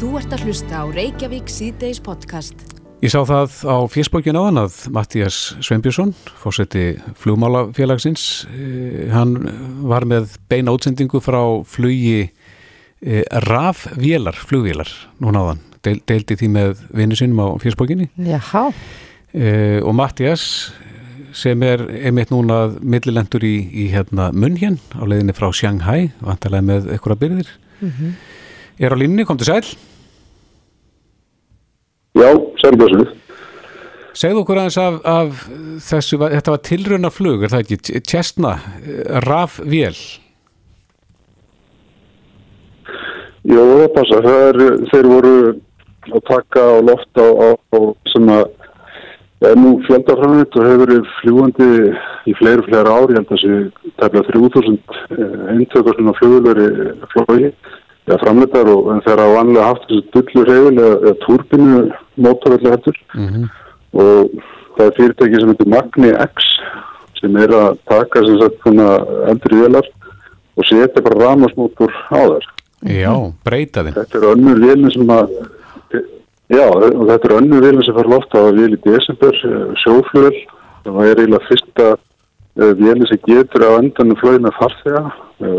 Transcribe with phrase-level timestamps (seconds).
[0.00, 2.62] Þú ert að hlusta á Reykjavík síðdeis podcast.
[3.04, 6.84] Ég sá það á fjersbókin áðan að Mattías Sveinbjörnsson, fórseti
[7.20, 9.34] flugmálafélagsins, eh, hann
[9.84, 12.30] var með beina útsendingu frá flugi
[13.04, 14.88] eh, rafvélar, flugvélar,
[15.20, 18.08] núna áðan, Deil, deildi því með vinnu sinum á fjersbókinni.
[18.24, 18.72] Jáhá.
[19.36, 20.72] Eh, og Mattías
[21.36, 26.90] sem er einmitt núna millilendur í, í hérna Munhjön á leiðinni frá Shanghai, vantarlega með
[26.96, 27.54] eitthvað byrðir.
[27.84, 28.16] Mhm.
[28.80, 29.76] Er á línni, kom til sæl.
[32.18, 32.30] Já,
[32.62, 33.04] sælbjössu.
[34.20, 35.44] Segðu okkur aðeins af, af
[35.86, 38.56] þessu, þetta var tilrauna flug, er það ekki, Tjestna,
[39.26, 39.94] rafvél.
[43.46, 44.22] Jó, það passa.
[44.26, 44.58] Það er,
[44.90, 45.34] þeir voru
[46.10, 47.78] að taka á loft á, á, á
[48.10, 48.48] sem að
[49.40, 51.68] er nú fjöldaframvitt og hefur verið fljúandi
[52.28, 54.80] í fleiri, fleiri ári, ég held að þessi tefla 3000
[55.54, 56.66] eintökur svona flugulveri
[57.14, 57.52] flói
[58.08, 61.80] eða framleitar og en þeir hafa vanlega haft þessi dullu reyfil eða, eða turbinu
[62.16, 63.44] mótorvelli hættur Mm -hmm.
[63.92, 64.30] og
[64.76, 66.50] það er fyrirtæki sem heitir Magni X
[67.20, 68.88] sem er að taka sem sagt svona
[69.28, 69.86] eldri vélar
[70.56, 72.44] og setja bara ramasmótor á þær.
[72.88, 73.94] Já, breyta þeim.
[73.94, 75.28] Þetta er önnur vélin sem að
[76.48, 80.38] já, og þetta er önnur vélin sem fær loft á vél í desember, eh, sjóflugvel
[80.84, 85.04] það er eiginlega fyrsta uh, vélin sem getur á endanum með farþega,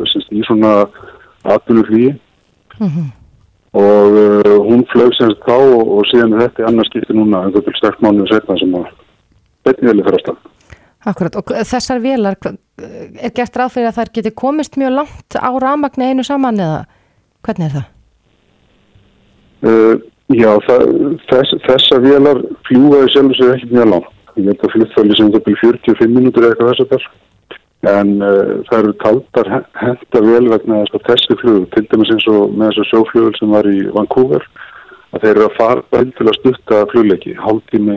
[0.10, 0.74] sem í svona
[2.82, 3.18] atvinnu flýi
[3.72, 7.16] og uh, hún flög sem sagt þá og, og síðan er þetta í annars skipti
[7.16, 8.90] núna en þetta er sterk mánuðu setna sem að
[9.64, 10.42] betni veli fyrir stað.
[11.08, 12.58] Akkurat, og þessar vélar, hva-
[13.22, 16.82] er gert ráð fyrir að þær geti komist mjög langt á ramagni einu saman eða
[17.48, 17.88] hvernig er það?
[19.62, 19.96] Uh,
[20.36, 20.84] já, það,
[21.32, 24.12] þess, þessa vélar fljúaði sjálf sér ekki mjög langt.
[24.36, 27.08] Ég held að fluttfæli sem þetta byrja 45 mínútur eða eitthvað þess að þar.
[27.90, 32.12] En uh, það eru taldar he- henta vel vegna þess að þessi flug, til dæmis
[32.14, 34.46] eins og með þessu sjóflugul sem var í Vancouver,
[35.12, 37.34] að þeir eru að fara vel til að stutta flugleiki.
[37.42, 37.96] Hálftími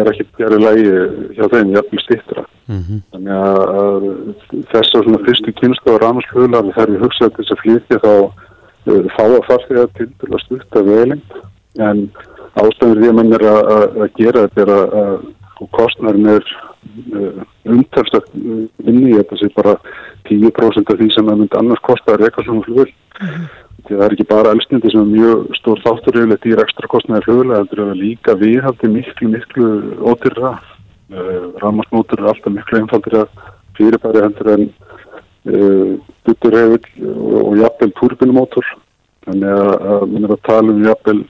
[0.00, 0.90] er ekki gerði lægi
[1.38, 2.44] hjá þeim, jafnvel stittra.
[2.70, 4.08] Mm Þannig að, að
[4.72, 9.04] þessar svona fyrstu kynstu á rámasfluglar þegar við hugsaðum til þess að flytja þá uh,
[9.14, 11.22] fá að farþega til til að stutta veling
[11.78, 12.10] en
[12.58, 15.20] ástæður því að mann er að, að, að gera þetta er að, að
[15.60, 15.68] og
[17.14, 19.76] uh, umtalstökt inni í þetta sé bara
[20.28, 22.88] 10% af því sem það myndi annars kosta að reyka svona flugul
[23.86, 27.26] því það er ekki bara elstindi sem er mjög stór þáttur yfirleitt í ekstra kostnæði
[27.26, 29.70] flugul það er líka viðhaldi miklu miklu
[30.12, 33.42] ótyrra uh, rámasmótur er alltaf miklu einfaldir að
[33.78, 35.92] fyrirbæri hendur en uh,
[36.28, 38.72] butturhefill og, og jafnvel turbinumótor
[39.26, 41.20] þannig að, að minn er að tala um jafnvel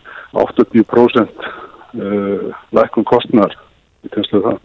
[0.46, 3.56] 80% uh, lækun kostnar
[4.06, 4.60] í tegnslu það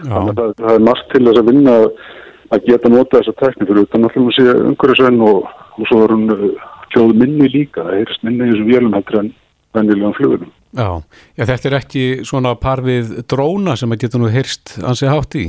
[0.00, 3.86] þannig að það, er margt til þess að vinna að- geta nota þessa tekni fyrir
[3.86, 5.46] utan að sé umhverjusvenn og,
[5.78, 6.48] og svo er hún uh,
[6.92, 9.30] hljóð minni líka það heyrst minni í þessum vélum heldur en
[9.72, 10.88] vennilegum flugunum já.
[11.36, 15.36] Já, þetta er ekki svona par við dróna sem að geta nú heyrst ansi hátt
[15.40, 15.46] í.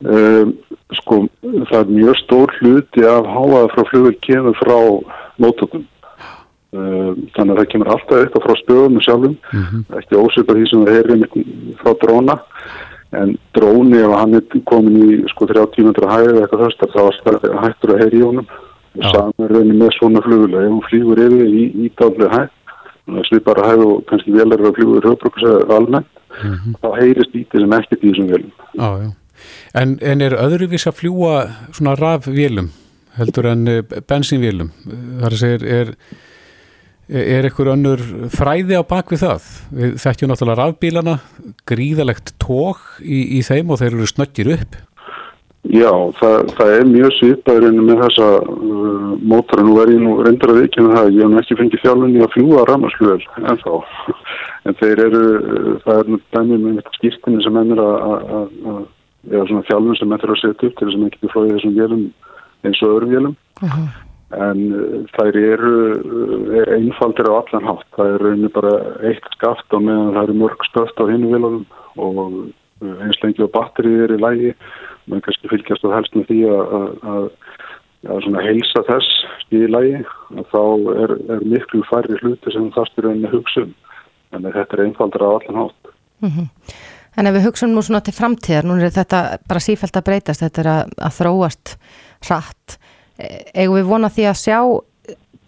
[0.00, 0.54] Um,
[0.96, 4.76] sko, það er mjög stór hluti af háaða frá flugvel kemur frá
[5.42, 5.84] mótökum.
[6.70, 9.34] Um, þannig að það kemur alltaf eitthvað frá spöðum sjálfum,
[9.98, 12.36] ekki ósvipað því sem það einmitt frá dróna.
[13.18, 17.00] En dróni, ef hann er komin í sko 30 metra hæði eða eitthvað þess, þá
[17.02, 18.50] er það hættur að heyri í honum.
[18.90, 22.52] Og saman reynir með svona flugvel, ef hún flýgur yfir í, í dálflega hæð,
[23.06, 26.22] þannig að hæð og kannski velar að flýgur höfbrukus almennt,
[26.82, 28.54] þá heyrist lítið sem ekkert í þessum velum.
[28.78, 28.90] Já.
[29.80, 31.34] En, en er öðruvís að fljúa
[31.72, 32.70] svona rafvélum
[33.18, 34.72] heldur en eh, bensínvélum?
[34.84, 35.94] Það er að segja, er,
[37.10, 39.48] er eitthvað önnur fræði á bak við það?
[39.74, 41.16] Við þekkjum náttúrulega rafbílana,
[41.68, 44.78] gríðalegt tók í, í þeim og þeir eru snöggir upp.
[45.68, 49.64] Já, það, það er mjög svipaður enn með þessa uh, mótora.
[49.66, 51.10] Nú er ég nú reyndar að vikina það.
[51.18, 53.74] Ég hef ekki fengið þjálfunni að fljúa rammarslöður en þá.
[54.68, 58.50] En þeir eru, uh, það er nú dæmið með skýrtinni sem ennur að, að, að,
[58.72, 61.54] að eða svona þjálfun sem ennur að setja upp til þess að maður getur flóðið
[61.54, 62.02] þessum vélum
[62.64, 63.36] eins og öðrum vélum.
[64.38, 67.88] En uh, þær eru uh, einfaldir á allan hátt.
[67.96, 68.74] Það er rauninni bara
[69.10, 71.66] eitt skaft á meðan það eru mörg stöft á hinu vélunum
[71.98, 74.54] og uh, eins lengi á batterið er í lægi
[75.10, 76.74] maður kannski fylgjast að helst með því að,
[77.10, 77.26] að,
[78.14, 79.16] að, heilsa þess
[79.56, 80.02] í lægi
[80.52, 80.62] þá
[80.94, 83.74] er, er miklu færri hluti sem þarstur enn hugsun
[84.36, 85.92] en þetta er einfaldra á allan hátt.
[87.18, 90.44] En ef við hugsunum nú svona til framtíðar, nú er þetta bara sífælt að breytast,
[90.44, 91.72] þetta er að, að þróast
[92.28, 92.76] hratt.
[93.20, 94.58] E- Eigum við vona því að sjá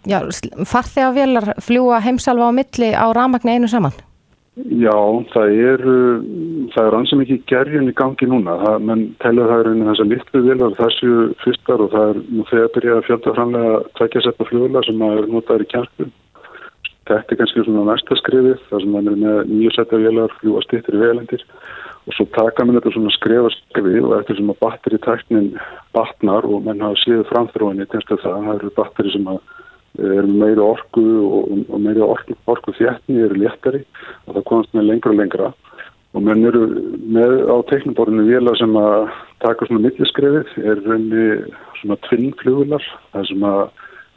[0.07, 0.19] já,
[0.67, 3.95] farþega velar fljúa heimsalva á milli á ramagni einu saman?
[4.53, 4.93] Já,
[5.33, 5.81] það er,
[6.75, 8.59] það er ansið mikið gerjun í gangi núna.
[8.61, 12.45] Það, menn telja það er einu þessar litlu vilar þessu fyrstar og það er nú
[12.51, 16.09] þegar byrjað að fjölda framlega tveggja setta flugla sem að er notaður í kjærku.
[17.09, 20.99] þetta er kannski svona næsta skrifið þar sem er með nýju setja vélar fljúa stýttir
[21.01, 21.41] velendir
[22.03, 25.49] og svo taka mér þetta svona skrifa skrifið og eftir sem að batteritæknin
[25.95, 29.29] batnar og menn hafa sliðið framþróinni til þess að það eru batteri sem
[30.03, 33.83] er meiri orku og, og meiri orku, orku þjætni eru léttari.
[34.27, 35.51] Og það komast með lengra og lengra.
[36.13, 36.63] Og menn eru
[37.15, 39.07] með á tekniborðinu vila sem að
[39.45, 41.27] taka svona milliskrefið er reyni
[41.79, 43.61] svona tvinnflugular það sem að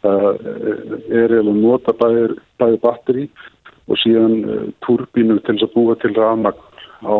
[0.06, 0.26] það
[1.22, 2.26] er eða nota bæði,
[2.60, 3.24] bæði batteri
[3.86, 6.60] og síðan uh, turbínu til þess að búa til rafmagn
[7.06, 7.16] á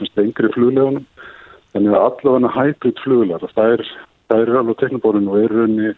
[0.00, 1.06] semst yngri fluglegunum
[1.74, 3.84] þannig að allavega hæprit flugular það er,
[4.30, 5.92] það er alveg tekniborðinu og er reyni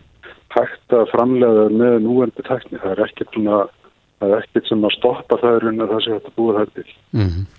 [0.52, 5.40] hægt að framlega með núvendi tekni það er ekkert það er ekkert sem að stoppa
[5.40, 7.50] það er reyni að það sé hægt að búa það til mm -hmm.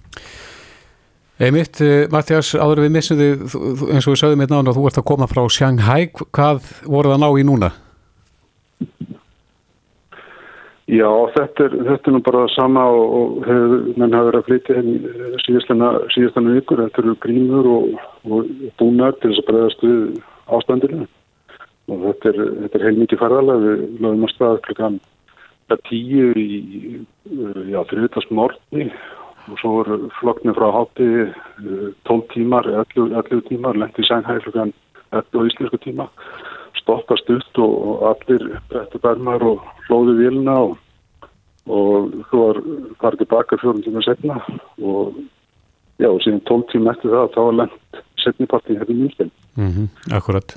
[1.43, 3.41] Einmitt, eh, Mattias, áður við missum þig
[3.89, 7.23] eins og við sögum hérna að þú ert að koma frá Shanghai, hvað voru það
[7.23, 7.71] ná í núna?
[10.93, 14.49] Já, þetta er, þetta er nú bara sama og, og hef, menn hafa verið að
[14.49, 14.97] flytja henni
[15.45, 18.51] síðastana vikur, þetta eru grímur og, og
[18.81, 20.03] búnar til þess að bregðast við
[20.57, 21.07] ástandinu.
[21.91, 25.01] Og þetta er, þetta er heilmikið farðalega, við lögum að staða klukkan
[25.89, 28.87] tíu í, fyrir þetta smortni
[29.49, 31.07] og svo er flokknir frá hátti
[32.07, 34.73] 12 eh, tímar, 11, 11 tímar lendi sænhæg klukkan
[35.11, 36.07] 11 íslensku tíma.
[36.79, 40.77] Stoppast upp og, allir brettu bermar og hlóði vilna og,
[41.67, 42.59] og þú var
[43.01, 44.41] farið tilbaka fjórun tíma setna
[44.81, 45.15] og
[46.01, 50.15] já og síðan 12 tíma eftir það þá var lengt setnipartin hérna mjögstinn mm -hmm,
[50.17, 50.55] Akkurat.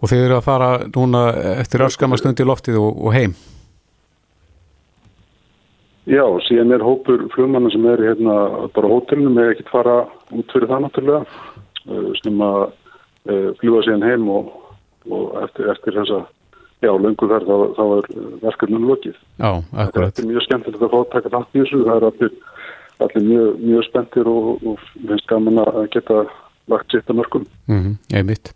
[0.00, 1.22] Og þeir eru að fara núna
[1.60, 3.34] eftir öskamastund í loftið og, og heim?
[6.08, 9.96] Já, síðan er hópur flugmanna sem er hérna bara hótelinu með ekkert fara
[10.32, 11.24] út fyrir það náttúrulega
[11.90, 12.60] uh, sem að
[13.28, 14.52] uh, fljúa síðan heim og,
[15.10, 16.22] og eftir, eftir þessa
[16.84, 18.10] já, lungu verð þá, þá er
[18.42, 19.16] verkefnum lokið.
[19.38, 20.12] Já, akkurat.
[20.12, 22.36] Þetta er mjög skemmtilegt að fá að taka það í þessu, það er allir,
[23.06, 26.22] allir mjög, mjög spenntir og, og finnst gaman að geta
[26.68, 27.46] lagt sitt að mörgum.
[27.66, 28.52] Mm -hmm, einmitt.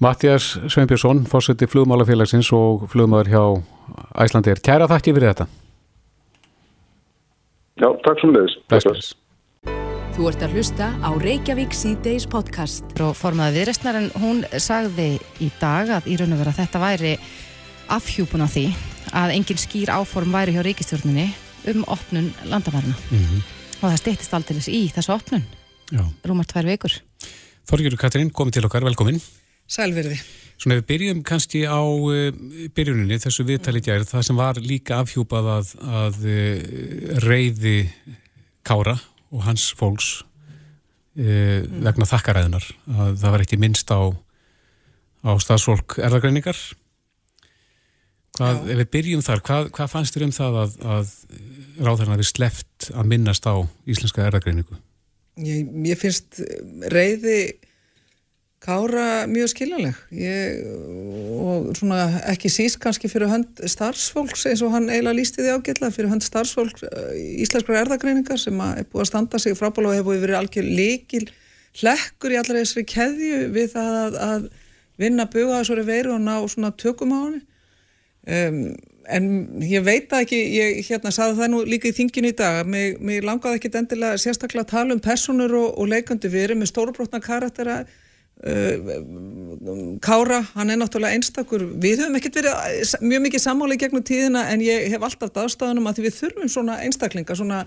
[0.00, 3.42] Mattias Sveinbjörnsson, fórseti flugmálafélagsins og flugmaður hjá
[4.24, 4.62] Æslandi er.
[4.64, 5.46] Kæra þakki fyrir þetta.
[7.80, 9.14] Já, takk sem leiðis.
[10.16, 12.84] Þú ert að hlusta á Reykjavík C-Days podcast.
[13.00, 17.12] Og formaði viðrestnar en hún sagði í dag að í raun og vera þetta væri
[17.96, 18.66] afhjúpun á því
[19.16, 21.28] að engin skýr áform væri hjá ríkistjórnini
[21.72, 22.94] um opnun landamærna.
[23.10, 23.42] Mm -hmm.
[23.80, 25.44] Og það stýttist aldrei í þessu opnun.
[25.90, 26.04] Já.
[26.24, 26.92] Rúmar tvær vikur.
[27.68, 29.20] Þorgjörður Katrín, komið til okkar, velkomin.
[29.70, 30.18] Sælverði.
[30.60, 32.32] Svona ef við byrjum kannski á uh,
[32.76, 35.70] byrjuninni, þessu viðtali gæri, það sem var líka afhjúpað að,
[36.02, 37.76] að uh, reyði
[38.66, 38.98] Kára
[39.30, 41.80] og hans fólks uh, mm.
[41.86, 44.00] vegna þakkaræðinar, að það var ekki minnst á,
[45.24, 46.60] á staðsfólk erðagreiningar.
[48.38, 51.10] Hvað, ef við byrjum þar, hvað, hvað fannst þér um það að, að
[51.80, 53.54] ráðherrna við sleft að minnast á
[53.90, 54.78] íslenska erðagreiningu?
[55.40, 56.40] Ég, ég finnst
[56.92, 57.40] reyði
[58.60, 59.96] Kára mjög skiljanleg.
[60.12, 60.58] Ég,
[61.40, 65.94] og svona ekki síst kannski fyrir hönd starfsfólks eins og hann eiginlega lísti því ágjörlega
[65.94, 70.20] fyrir hönd starfsfólks uh, íslenskra erðagreiningar sem er búið að standa sig frábála og hefur
[70.20, 71.22] verið algjör líkil
[71.80, 74.46] hlekkur í allra þessari keðju við það að, að
[75.00, 77.40] vinna buga þessari veiru og ná svona tökum á hann
[78.26, 78.60] um,
[79.10, 79.24] en
[79.66, 83.26] ég veit ekki ég hérna saði það nú líka í þinginu í dag mér, mér
[83.26, 86.30] langaði ekki endilega sérstaklega að tala um personur og, og leikandi.
[86.30, 87.82] Við erum með stórubrotna karaktera
[88.40, 91.60] Uh, Kára, hann er náttúrulega einstakur.
[91.76, 96.00] Við höfum ekkert verið mjög mikið sammáli gegnum tíðina en ég hef alltaf aðstafanum að
[96.06, 97.58] við þurfum svona einstaklinga svona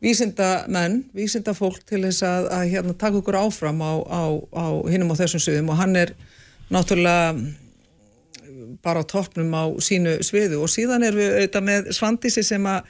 [0.00, 4.22] vísinda menn, vísinda fólk til þess að, að hérna, taka okkur áfram á, á,
[4.56, 5.68] á hinnum á þessum sviðum.
[5.74, 6.14] Og hann er
[6.72, 7.36] náttúrulega
[8.82, 12.86] bara á toppnum á sínu sviðu og síðan er við auðvitað með Svandísi sem að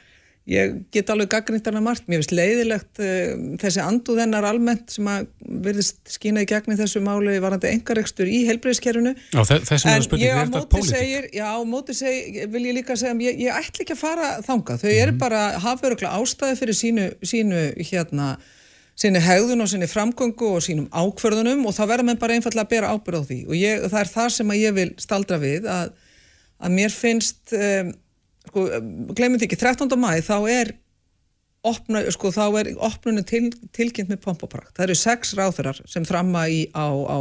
[0.47, 5.07] Ég get alveg gaggrinnt alveg margt, mér finnst leiðilegt uh, þessi anduð hennar almennt sem
[5.11, 5.25] að
[5.65, 8.45] verðist skýna í gegni þessu máli varandi engarekstur í
[9.67, 11.27] þessum er spurning, er þetta pólitík?
[11.35, 14.85] Já, á móti segir, vil ég líka segja, ég, ég ætl ekki að fara þangað,
[14.85, 15.03] þau mm -hmm.
[15.03, 15.19] eru mhm.
[15.25, 18.29] bara hafveruglega ástæði fyrir sínu, sínu hérna,
[18.97, 22.73] sínu hegðun og sínu framgöngu og sínum ákverðunum og þá verður mann bara einfallega að
[22.73, 25.93] bera ábyrð á því og ég, það er það sem ég vil staldra við að,
[26.57, 27.93] að mér finnst um,
[28.49, 28.65] sko,
[29.13, 29.97] glemum því ekki, 13.
[30.01, 30.73] mæði þá er
[31.67, 34.73] opna, sko, þá er opnunum til, tilkynnt með pompoprakt.
[34.77, 37.17] Það eru sex ráþurar sem framma í á, á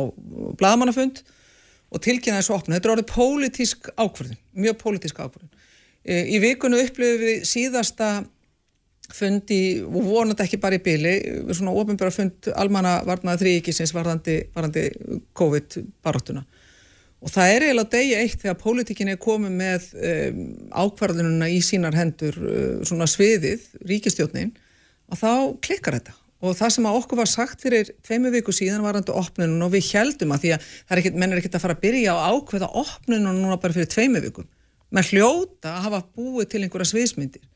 [0.58, 1.22] bladamannafund
[1.92, 2.76] og tilkynna þessu opna.
[2.76, 5.52] Þetta er orðið pólitísk ákvörðin, mjög pólitísk ákvörðin.
[6.06, 8.10] E, í vikunum upplifum við síðasta
[9.14, 11.14] fundi, og vonandi ekki bara í byli,
[11.54, 14.86] svona ofinbæra fund almanna varnaða þrýkisins varðandi, varðandi
[15.36, 16.46] COVID-baróttuna
[17.26, 20.44] og það er eiginlega degi eitt þegar pólitíkin er komið með um,
[20.84, 24.52] ákvarðununa í sínar hendur uh, svona sviðið, ríkistjónin
[25.10, 25.30] og þá
[25.64, 26.16] klikkar þetta.
[26.44, 29.64] Og það sem að okkur var sagt fyrir tveimu viku síðan var hann til opnunum
[29.66, 32.28] og við heldum að því að ekkit, menn er ekkit að fara að byrja á
[32.28, 34.48] ákveða opnunum núna bara fyrir tveimu vikum.
[34.92, 37.46] Menn hljóta að hafa búið til einhverja sviðsmyndir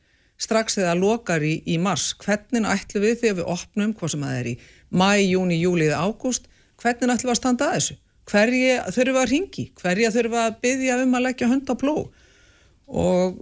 [0.41, 2.11] strax þegar það lokar í, í mars.
[2.21, 4.55] Hvernig ætlum við þegar við opnum hvað sem það er í
[4.91, 6.49] mæ, júni, júli eða ágúst
[6.81, 7.99] hvernig ætlum við að standa að þessu?
[8.31, 11.95] Hverja við að ringi hverja við að byggja um að leggja hund á pló
[12.91, 13.39] og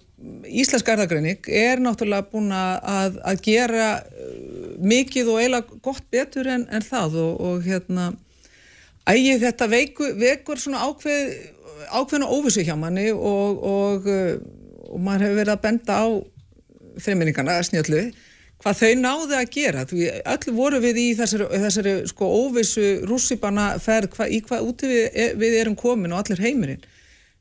[0.50, 6.65] Íslensk erðagreining er náttúrulega búin að, að gera uh, mikið og eiginlega gott betur en,
[6.68, 8.10] en það og, og hérna
[9.08, 11.32] ægið þetta veiku, vekur svona ákveð,
[11.88, 14.36] ákveðna óvissu hjá manni og, og, uh,
[14.91, 16.08] og maður hefur verið að benda á
[16.98, 18.10] þreiminningana snjöldu
[18.60, 19.86] hvað þau náðu að gera.
[19.88, 24.89] Því öll voru við í þessari, þessari sko óvissu rússipanna ferð hva, í hvað úti
[24.91, 26.84] við, við erum komin og allir heimurinn.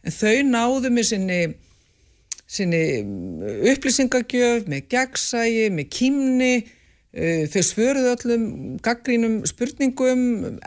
[0.06, 1.40] En þau náðu með sinni
[2.48, 2.82] sinni
[3.68, 8.46] upplýsingagjöf, með gegnsægi, með kýmni, uh, þau svöruðu öllum
[8.84, 10.22] gaggrínum spurningum,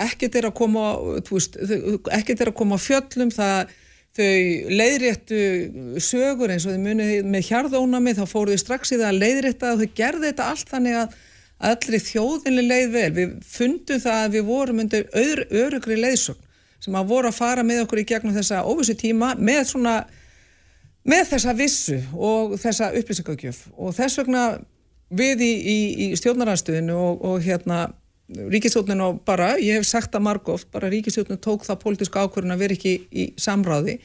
[0.06, 0.92] ekkert er að koma,
[1.32, 1.58] veist,
[2.14, 3.74] ekkert er að koma fjöllum, það,
[4.18, 5.42] þau leiðréttu
[6.04, 9.84] sögur eins og þau munið með hjarðónami, þá fóruðu strax í það að leiðrétta og
[9.84, 11.20] þau gerði þetta allt þannig að
[11.72, 13.10] allir þjóðinni leið vel.
[13.16, 16.48] Við fundum það að við vorum undir öðrugri leiðsögn
[16.82, 19.96] sem að voru að fara með okkur í gegnum þessa óvissu tíma með svona
[21.08, 24.46] með þessa vissu og þessa upplýsingagjöf og þess vegna
[25.12, 27.84] við í, í, í stjórnaranstöðinu og, og hérna
[28.52, 32.64] ríkistjórninu og bara, ég hef sagt það margóft, bara ríkistjórninu tók það pólitíska ákvörðun að
[32.66, 33.98] vera ekki í samráði.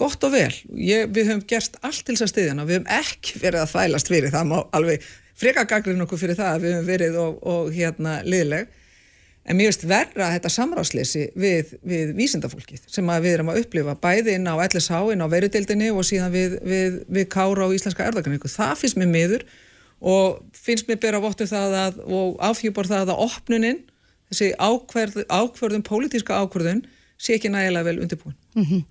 [0.00, 3.42] Gott og vel, ég, við höfum gerst allt til þess að stiðjana, við höfum ekki
[3.42, 5.08] verið að þvælast fyrir það, alveg
[5.42, 8.70] freka gaglinn okkur fyrir það að við höfum verið og, og hérna liðleg.
[9.42, 14.36] En mér veist verra þetta samráðsleysi við, við vísindafólkið sem við erum að upplifa bæði
[14.38, 18.50] inn á LSH, inn á verudildinni og síðan við, við, við Kára og Íslenska erðaganningu.
[18.52, 19.46] Það finnst mér miður
[20.02, 23.82] og finnst mér bera vottu það að, og afhjúpar það að opnunin,
[24.32, 26.82] þessi ákverð, ákverðun, pólitíska ákverðun,
[27.22, 28.36] sé ekki nægilega vel undirbúin.
[28.56, 28.82] Mm -hmm.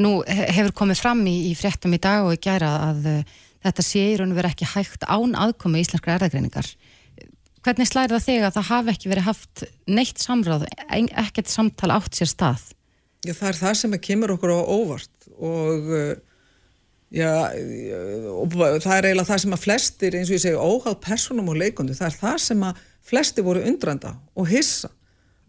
[0.00, 3.22] Nú hefur komið fram í, í fréttum í dag og í gæra að uh,
[3.64, 6.66] þetta sé í raun og vera ekki hægt án aðkomi Íslenska erðagreiningar
[7.64, 12.16] hvernig slæri það þig að það hafi ekki verið haft neitt samráð, ekkert samtal átt
[12.16, 12.62] sér stað?
[13.26, 16.14] Já, það er það sem kemur okkur á óvart og, uh,
[17.14, 17.32] já,
[18.30, 21.60] og það er eiginlega það sem að flestir, eins og ég segi, óháð personum og
[21.60, 24.92] leikundu, það er það sem að flestir voru undrandi og hissa.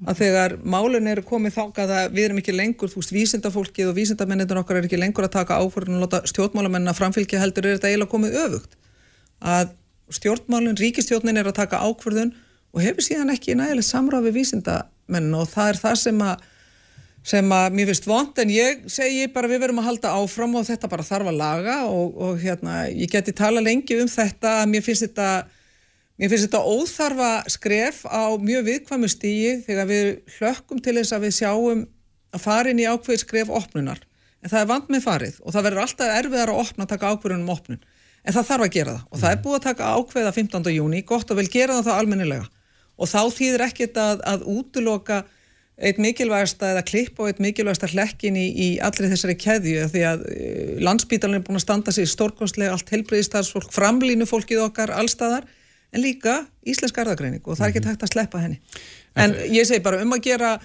[0.01, 3.97] Að þegar málun eru komið þákað að við erum ekki lengur, þú veist, vísindafólkið og
[3.99, 7.75] vísindamennir okkar er ekki lengur að taka áfórun og láta stjórnmálamenn að framfylgja heldur er
[7.77, 8.73] þetta eiginlega komið öfugt.
[9.45, 9.75] Að
[10.17, 12.33] stjórnmálun, ríkistjórnin er að taka ákverðun
[12.73, 16.49] og hefur síðan ekki nægileg samráð við vísindamenn og það er það sem að
[17.21, 20.65] sem að mér finnst vond en ég segi bara við verum að halda áfram og
[20.65, 24.71] þetta bara þarf að laga og, og hérna ég geti tala lengi um þetta að
[24.71, 25.27] mér finnst þetta
[26.17, 30.07] mér finnst þetta óþarfa skref á mjög viðkvæmu stígi þegar við
[30.39, 31.83] hlökkum til þess að við sjáum
[32.31, 34.01] að farin í ákveð skref opnunar
[34.41, 37.11] en það er vand með farið og það verður alltaf erfiðar að opna að taka
[37.13, 37.83] ákveðunum um opnun
[38.21, 39.43] en það þarf að gera það og það er mm.
[39.45, 40.71] búið að taka ákveða 15.
[40.73, 42.47] júni, gott og vel gera það þá almennilega
[42.97, 45.21] og þá þýðir ekkit að, að útloka
[45.81, 50.27] eitt mikilvægasta eða klipp og eitt mikilvægasta hlekkin í, í allir þessari keðju því að
[50.33, 55.47] eh, landsbítalinn er búin að standa sér stórkostlega allt helbriðistarsfólk, framlínu fólkið okkar allstaðar
[55.91, 58.03] en líka íslensk arðagreining og það er ekki mhm.
[58.05, 58.61] að sleppa henni.
[59.19, 60.59] En ég segi bara um að gera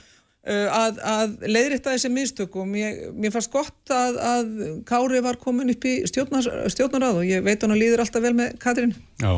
[0.46, 4.52] Uh, að, að leiðrita þessi mistökum ég, mér fannst gott að, að
[4.86, 8.30] Kári var komin upp í stjórnar, stjórnaráð og ég veit hann að líður alltaf vel
[8.38, 9.32] með Katrín Já,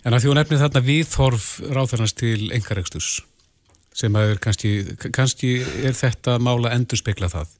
[0.00, 3.10] en að því hún nefnir þarna viðþorf ráðarnas til engaregstus
[3.96, 4.74] sem að er kannski,
[5.10, 5.56] kannski
[5.86, 7.56] er þetta mála endur spekla það.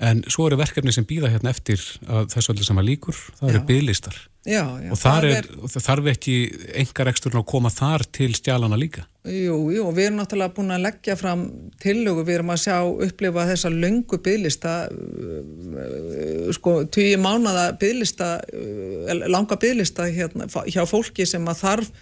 [0.00, 3.64] En svo eru verkefni sem býða hérna eftir að þessu allir sama líkur, það eru
[3.68, 6.34] bygglistar og þar er, er, þarf ekki
[6.80, 9.04] engar eksturinn að koma þar til stjálana líka?
[9.28, 11.42] Jú, jú, við erum náttúrulega búin að leggja fram
[11.82, 19.12] tillögu, við erum að sjá upplifa þessa löngu bygglista uh, sko, tíu mánada bygglista uh,
[19.28, 21.92] langa bygglista hérna, hjá fólki sem að þarf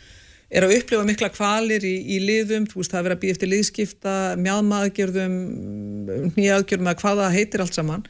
[0.49, 3.37] er að upplifa mikla kvalir í, í liðum, þú veist það er verið að býja
[3.37, 4.15] eftir liðskipta,
[4.45, 5.37] mjadmaðgjörðum,
[6.39, 8.07] nýjaðgjörðum eða hvaða heitir allt saman.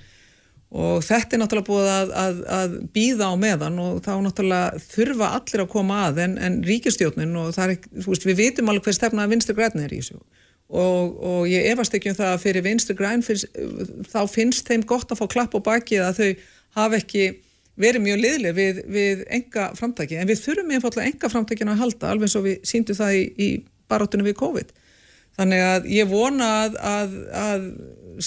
[0.69, 5.31] Og þetta er náttúrulega búið að, að, að býða á meðan og þá náttúrulega þurfa
[5.39, 8.91] allir að koma að en, en ríkistjóknin og það er, þú veist, við vitum alveg
[8.91, 10.21] hver stefna vinstur græn er í þessu.
[10.69, 15.09] Og, og ég efast ekki um það að fyrir vinstur græn þá finnst þeim gott
[15.09, 16.29] að fá klapp á bakið að þau
[16.77, 17.25] hafa ekki
[17.79, 22.13] verið mjög liðlega við, við enga framtæki, en við þurfum einfallega enga framtækina að halda,
[22.13, 23.49] alveg svo við síndum það í, í
[23.91, 24.73] barátunum við COVID.
[25.39, 27.69] Þannig að ég vona að, að, að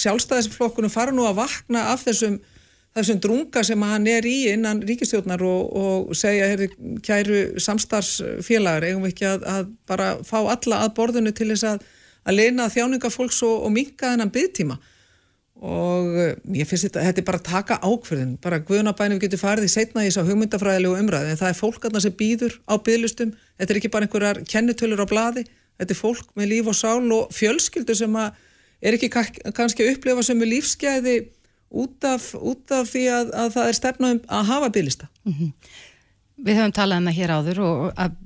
[0.00, 2.38] sjálfstæðisflokkunum fara nú að vakna af þessum,
[2.96, 6.70] þessum drunga sem hann er í innan ríkistjórnar og, og segja, herri,
[7.04, 11.84] kæru samstarfsfélagar, eigum við ekki að, að bara fá alla að borðinu til þess að,
[12.24, 14.80] að leina þjáningafólks og, og minka þennan byggtíma
[15.62, 19.68] og eh, ég finnst þetta, þetta er bara að taka ákverðin, bara guðunabænum getur farið
[19.68, 22.74] í setna í þess að hugmyndafræðilegu umræði en það er fólk aðna sem býður á
[22.82, 25.44] bygglustum þetta er ekki bara einhverjar kennitölur á bladi
[25.78, 30.26] þetta er fólk með líf og sál og fjölskyldu sem er ekki kannski að upplifa
[30.26, 31.16] sem er lífsgæði
[31.72, 35.52] út af, út af því að, að það er stefnaðum að hafa bygglista mm -hmm.
[36.42, 37.82] Við höfum talað um það hér áður og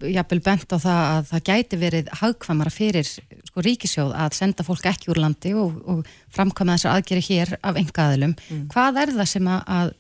[0.09, 4.89] jafnvel bent á það að það gæti verið hagkvamara fyrir sko, ríkisjóð að senda fólk
[4.89, 8.35] ekki úr landi og, og framkvæma þessar aðgeri hér af enga aðlum.
[8.49, 8.67] Mm.
[8.73, 9.95] Hvað er það sem að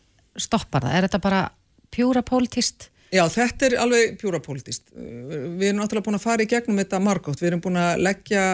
[0.46, 0.96] stoppar það?
[0.96, 1.42] Er þetta bara
[1.92, 2.88] pjúra pólitist?
[3.14, 4.88] Já, þetta er alveg pjúra pólitist.
[4.96, 7.42] Við erum náttúrulega búin að fara í gegnum þetta margótt.
[7.42, 8.46] Við erum búin að leggja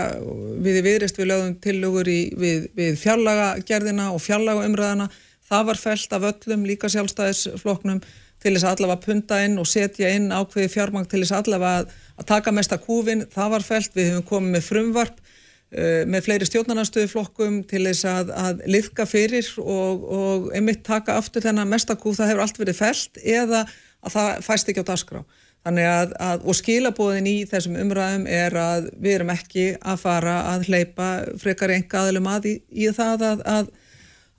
[0.63, 5.09] við í viðrist við lögum tillögur í, við, við fjallagagerðina og fjallagaumræðana.
[5.49, 8.03] Það var felt af öllum líka sjálfstæðisfloknum
[8.43, 11.85] til þess að allavega punta inn og setja inn ákveði fjármang til þess að allavega
[11.85, 16.49] að, taka mesta kúfin, það var felt, við hefum komið með frumvarp uh, með fleiri
[16.51, 22.19] stjórnarnastöðuflokkum til þess að, að liðka fyrir og, og einmitt taka aftur þennan mesta kúf,
[22.19, 23.65] það hefur allt verið felt eða
[24.03, 25.23] að það fæst ekki á dasgrá.
[25.63, 30.41] Þannig að, að og skilabóðin í þessum umræðum er að við erum ekki að fara
[30.51, 33.71] að hleypa frekar enga aðlum að í, í það að, að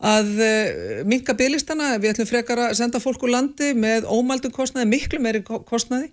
[0.04, 4.90] að eh, minka bygglistana, við ætlum frekar að senda fólk úr landi með ómaldum kostnaði,
[4.92, 6.12] miklu meiri kostnaði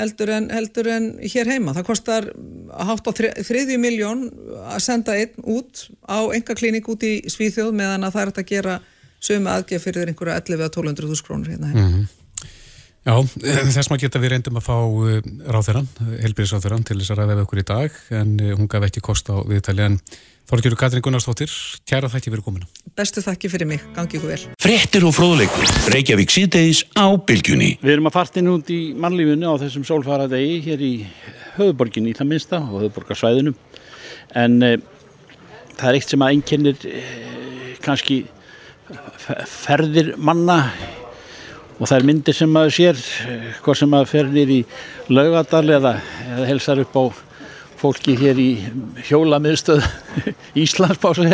[0.00, 1.74] heldur en, heldur en hér heima.
[1.76, 2.28] Það kostar
[2.88, 4.28] hátt á þriðju miljón
[4.70, 8.48] að senda einn út á enga klínik út í Svíþjóð meðan að það er að
[8.52, 8.78] gera
[9.20, 11.84] sömu aðgef fyrir einhverja 11-1200 krónur hérna heima.
[11.84, 12.19] Mm -hmm.
[13.00, 13.14] Já,
[13.72, 15.86] þess maður geta við reyndum að fá eh, ráþeran,
[16.20, 19.30] helbíðisráþeran til þess að ræða við okkur í dag en eh, hún gaf ekki kost
[19.32, 19.96] á viðtali en
[20.50, 21.52] Þorgjörður Katrin Gunnarsdóttir,
[21.86, 22.66] kæra þakki fyrir komina.
[22.98, 24.38] Bestu þakki fyrir mig, gangi ykkur vel.
[24.58, 27.76] Frettir og fróðleikur, Reykjavík síðdeis á Bilgjunni.
[27.78, 30.92] Við erum að fartin út í mannlífunni á þessum sólfaradegi hér í
[31.54, 33.54] höfuborginni í það minsta og höfuborgarsvæðinu
[34.42, 34.72] en e,
[35.76, 37.04] það er eitt sem að einkennir e,
[37.86, 38.24] kannski
[39.46, 40.64] ferðir manna
[41.80, 44.60] og það er myndir sem maður sér eh, hvað sem maður fer nýr í
[45.08, 45.96] laugadal eða,
[46.28, 47.04] eða helsar upp á
[47.80, 48.50] fólki hér í
[49.08, 49.86] hjólamiðstöð
[50.62, 51.32] Íslands bá sig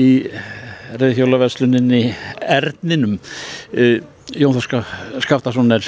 [0.00, 0.08] í
[1.00, 2.02] reyðhjólaversluninni
[2.40, 3.18] Erninum.
[3.72, 4.00] Uh,
[4.32, 4.82] Jón Þorska
[5.24, 5.84] Skaftarsson er,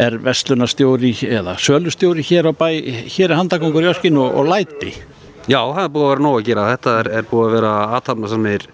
[0.00, 2.68] er verslunarstjóri eða sölustjóri hér á bæ
[3.12, 4.94] hér er handakongur í öskin og, og læti.
[5.46, 6.70] Já, það er búið að vera nóg að gera.
[6.74, 8.68] Þetta er, er búið að vera aðtapna samir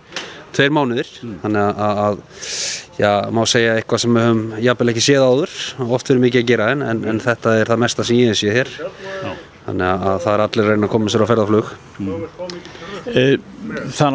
[0.56, 1.08] tveir mánuðir.
[1.22, 1.38] Mm.
[1.44, 2.18] þannig að, að
[2.98, 5.56] já, má segja eitthvað sem við höfum jafnvel ekki séð áður.
[5.88, 8.54] Oft verður mikið að gera en, en, en þetta er það mesta sem ég sé
[8.54, 8.70] hér.
[8.82, 9.32] Já.
[9.62, 11.68] Þannig að það er allir reyna að koma sér á ferðarflug
[12.02, 12.22] mm.
[13.06, 13.36] Það er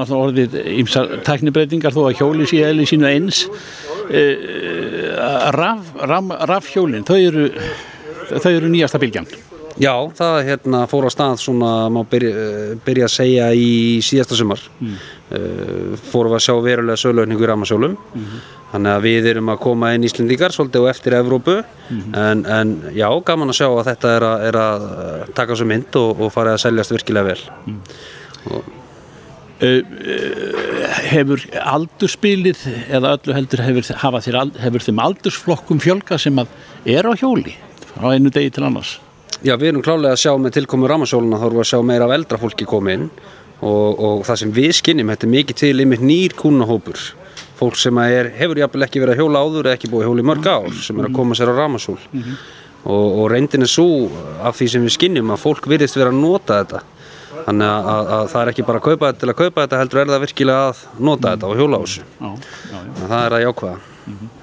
[0.02, 3.46] náttúrulega orðið ímsar teknibreitingar þó að hjóli sé eða sínu eins.
[6.52, 7.48] Rafhjólinn þau eru
[8.36, 9.28] þau eru nýjasta bylgjan
[9.78, 13.70] Já, það hérna, fór á stað svona má byrja, byrja að segja í
[14.02, 14.96] síðasta sumar mm.
[16.10, 18.46] fórum við að sjá verulega söglaugningu í rafmasjólum mm -hmm.
[18.68, 22.18] Þannig að við erum að koma inn Íslendingar svolítið og eftir Evrópu mm -hmm.
[22.20, 24.82] en, en já, gaman að sjá að þetta er að, er að
[25.36, 27.80] taka svo mynd og, og fara að seljast virkilega vel mm.
[28.52, 28.62] uh,
[29.64, 29.82] uh,
[31.08, 33.84] Hefur aldurspilið eða öllu heldur hefur,
[34.22, 36.48] þér, hefur þeim aldursflokkum fjölga sem að
[36.86, 37.56] er á hjóli
[38.04, 39.00] á einu degi til annars?
[39.46, 42.08] Já, við erum klálega að sjá með tilkomu Ramasjóluna þá erum við að sjá meira
[42.08, 43.08] af eldra fólki komið inn
[43.62, 47.04] og, og það sem við skinnum, þetta er mikið til yfir nýr kúnahópur
[47.58, 50.24] fólk sem er, hefur jafnvel ekki verið að hjóla áður eða ekki búið að hjóla
[50.24, 52.38] í mörg ár sem er að koma sér á ramasúl mm -hmm.
[52.84, 54.10] og, og reyndin er svo
[54.42, 56.82] af því sem við skinnjum að fólk virðist verið að nota þetta
[57.46, 59.80] þannig að, að, að það er ekki bara að kaupa þetta til að kaupa þetta
[59.82, 62.04] heldur er það virkilega að nota þetta og hjóla á þessu
[63.08, 64.36] það er að jákvæða mm -hmm.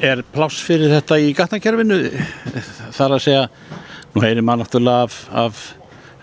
[0.00, 1.98] Er pláss fyrir þetta í gatnakerfinu?
[2.96, 3.48] Það er að segja
[4.14, 5.64] nú heyrir maður náttúrulega af, af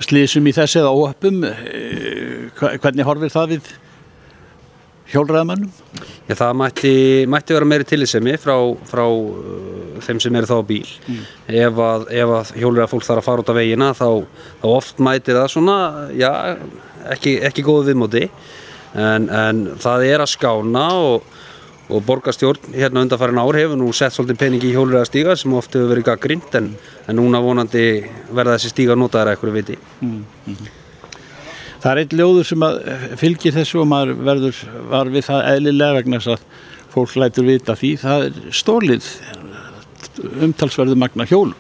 [0.04, 3.70] slísum í þessi eða óöppum eh, hvernig horfir það við
[5.12, 5.72] hjólræðamannum?
[6.28, 6.94] Já, það mætti,
[7.32, 8.56] mætti vera meiri tilitsemi frá,
[8.90, 10.90] frá uh, þeim sem eru þá á bíl.
[11.08, 11.22] Mm.
[11.62, 14.10] Ef að, að hjólræða fólk þarf að fara út af veginna þá,
[14.60, 15.78] þá oft mætir það svona,
[16.18, 16.32] já,
[17.16, 18.26] ekki, ekki góðu viðmóti
[18.98, 21.34] en, en það er að skána og,
[21.88, 25.76] og borgarstjórn hérna undanfærin ár hefur nú sett svolítið peningi í hjólræða stígar sem oft
[25.76, 26.74] hefur verið gaggrind en,
[27.08, 27.86] en núna vonandi
[28.28, 29.78] verða þessi stígar notaðar eitthvað viti.
[30.02, 30.24] Mm.
[30.48, 30.70] Mm.
[31.78, 32.66] Það er einn ljóður sem
[33.22, 36.48] fylgir þessu og maður verður var við það eðlilega vegna að
[36.92, 39.10] fólk lætur vita því það er stólið
[40.48, 41.56] umtalsverðu magna hjólum.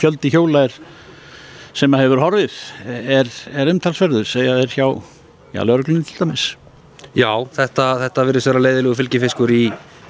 [0.00, 0.76] Fjöldi hjóla er,
[1.76, 2.58] sem að hefur horfið
[3.18, 4.86] er, er umtalsverður, segja er hjá
[5.52, 6.52] já, lauruglunni til dæmis.
[7.16, 9.64] Já, þetta, þetta sér að leiðilegu fylgifiskur í,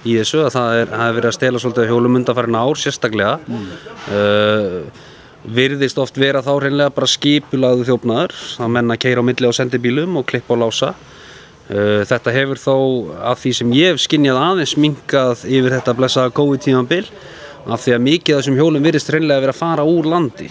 [0.05, 3.39] í þessu að það er verið að stela svolítið hjólum undanfærin ár sérstaklega.
[3.49, 3.71] Mm.
[5.57, 10.21] virðist oft vera þá hreinlega bara skipulaðu þjófnaður að menna keira á milli á sendibílum
[10.21, 10.93] og klippa á lása.
[11.71, 12.77] Uh, þetta hefur þó
[13.31, 17.05] af því sem ég hef skinnjað aðeins minkað yfir þetta blessaða góði tímanbil
[17.71, 20.49] af því að mikið af þessum hjólum virðist hreinlega verið að fara úr landi.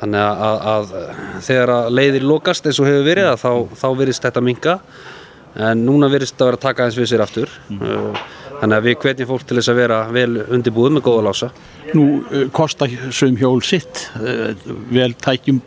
[0.00, 4.24] Þannig að, að, að þegar að leiðir lokast eins og hefur verið þá, þá virðist
[4.26, 4.78] þetta minka
[5.56, 7.52] en núna virðist þetta að vera að taka eins við sér aftur.
[7.72, 8.22] Uh,
[8.60, 11.50] þannig að við hvetjum fólk til þess að vera vel undirbúið með góða lása.
[11.92, 14.52] Nú uh, kosta sögum hjól sitt, uh,
[14.92, 15.62] vel tækjum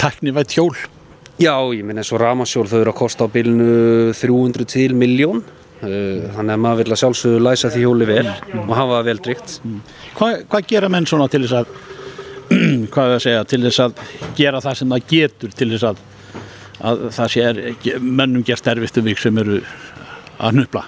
[0.00, 0.74] tæknivætt hjól.
[1.40, 5.40] Já, ég minn eins og ramasjól þau eru að kosta á bilinu 300 til miljón
[5.80, 9.54] þannig að maður vil að sjálfsögðu læsa því hjóli vel og hafa það vel tryggt.
[10.18, 11.70] Hvað, hvað gera menn svona til þess að,
[12.92, 14.02] hvað er að segja, til þess að
[14.36, 16.02] gera það sem það getur til þess að,
[16.80, 19.60] að það sé mönnum gerst erfitt um vik sem eru
[20.40, 20.86] að nupla?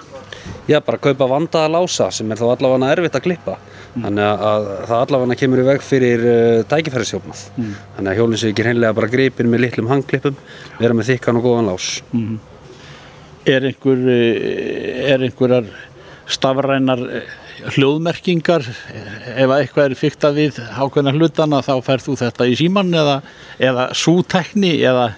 [0.67, 3.57] Já, bara kaupa vandaða lása sem er þá allavega erfitt að klippa.
[3.93, 7.43] Þannig að, að það allavega kemur í veg fyrir uh, tækifærisjófnað.
[7.97, 10.39] Þannig að hjólinn sé ekki hreinlega bara gripin með litlum hangklippum
[10.79, 11.89] vera með þykkan og góðan lás.
[13.43, 15.67] Er einhver, eh, er einhverjar
[16.31, 17.33] stafrænar eh,
[17.75, 18.65] hljóðmerkingar?
[19.35, 23.17] Ef að eitthvað er fykta við ákveðna hlutana þá færð þú þetta í síman eða,
[23.59, 25.11] eða sútekni eða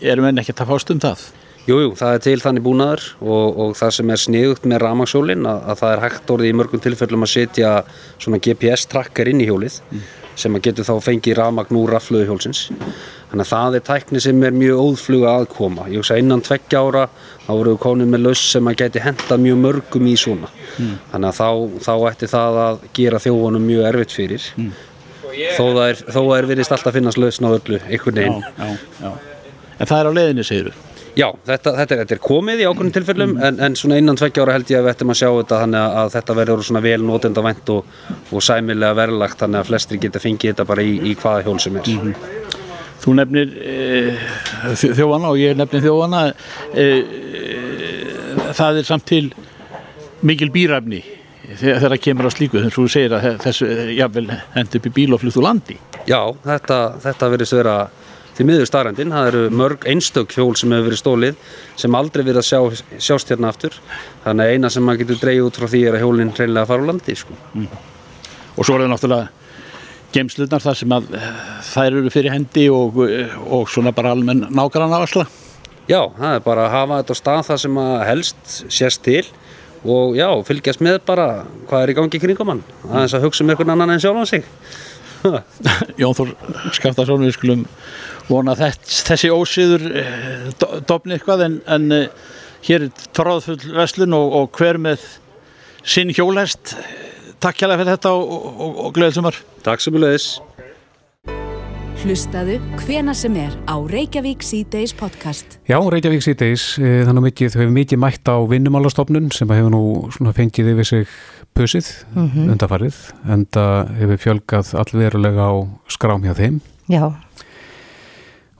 [0.00, 1.28] erum enn ekkert að fást um það?
[1.68, 5.44] Jújú, jú, það er til þannig búnaður og, og það sem er sniðugt með ramagsjólinn
[5.46, 7.74] að, að það er hægt orðið í mörgum tilfellum að setja
[8.16, 9.76] svona GPS-tracker inn í hjólið
[10.40, 12.62] sem að getur þá fengið ramagn úr rafluðu hjólsins.
[13.30, 15.86] Þannig að það er tækni sem er mjög óðfluga aðkoma.
[15.92, 17.06] Ég hugsa innan tveggja ára
[17.44, 20.50] þá voru við konið með laus sem að geti hentað mjög mörgum í svona.
[21.12, 21.50] Þannig að þá,
[21.86, 24.48] þá ætti það að gera þjófunum mjög erfitt fyrir.
[25.58, 26.04] Þó það er,
[26.40, 29.28] er virðist alltaf finnast lausn á öllu, einhvern veginn.
[29.80, 30.86] En það er á leiðinni, segir þú?
[31.18, 34.44] Já, þetta, þetta, er, þetta er komið í ákveðnum tilfellum en, en svona innan tveggja
[34.44, 37.00] ára held ég að við ættum að sjá þetta þannig að, þetta verður svona vel
[37.02, 37.96] notendavænt og,
[38.30, 41.80] og sæmilega verðlagt þannig að flestri geta fengið þetta bara í, í hvaða hjól sem
[41.80, 41.90] er.
[43.00, 43.74] Þú nefnir e,
[44.78, 46.22] þjófana og ég nefnir þjófana
[46.78, 46.86] e,
[48.54, 49.24] það er samt til
[50.26, 51.00] mikil býræfni
[51.50, 54.92] þegar það kemur á slíku þess að þú segir að þessu jafnvel hendi upp í
[55.00, 57.74] bíl og flutt úr landi Já, þetta, þetta verðist vera
[58.40, 61.42] því miður starrendin, það eru mörg einstök hjól sem hefur verið stólið
[61.82, 63.76] sem aldrei verið að sjá, sjást hérna aftur.
[64.24, 66.84] Þannig að eina sem maður getur dreigð út frá því er að hjólinn hreinlega fara
[66.84, 67.36] úr landi sko.
[68.56, 69.28] og svo er það náttúrulega
[70.14, 71.28] gemslunar þar sem að eh,
[71.70, 72.98] þær eru fyrir hendi og,
[73.46, 75.28] og svona bara almenn nágrann afasla
[75.90, 79.22] Já, það er bara að hafa þetta á stað það sem að helst sést til
[79.80, 81.26] og já, fylgjast með bara
[81.70, 82.60] hvað er í gangi kringum hann.
[82.90, 84.44] Aðeins að hugsa um einhvern annan en sjálfan sig
[86.00, 86.34] Jón Þór
[86.76, 87.64] Skaftarsson við skulum
[88.30, 92.28] vona þess, þessi ósýður eh, do, dofni eitthvað en, en eh,
[92.68, 95.06] hér er tróðfull veslun og, og hver með
[95.82, 96.76] sinn hjólhest.
[97.40, 99.42] Takk hjá fyrir þetta og, og, og gleðið sumar.
[99.64, 100.30] Takk sem við leiðis
[102.00, 105.58] Hlustaðu hvena sem er á Reykjavík C-Days podcast.
[105.68, 109.82] Já, Reykjavík síðdeis, e, þannig mikið, þau hefur mikið mætt á vinnumálastofnun sem hefur nú
[110.14, 111.12] svona fengið yfir sig
[111.56, 112.50] pusið Mhm.
[112.54, 112.96] undarfarið,
[113.28, 115.54] en það hefur fjölgað allverulega á
[115.88, 116.60] skrám hjá þeim.
[116.88, 117.12] Já,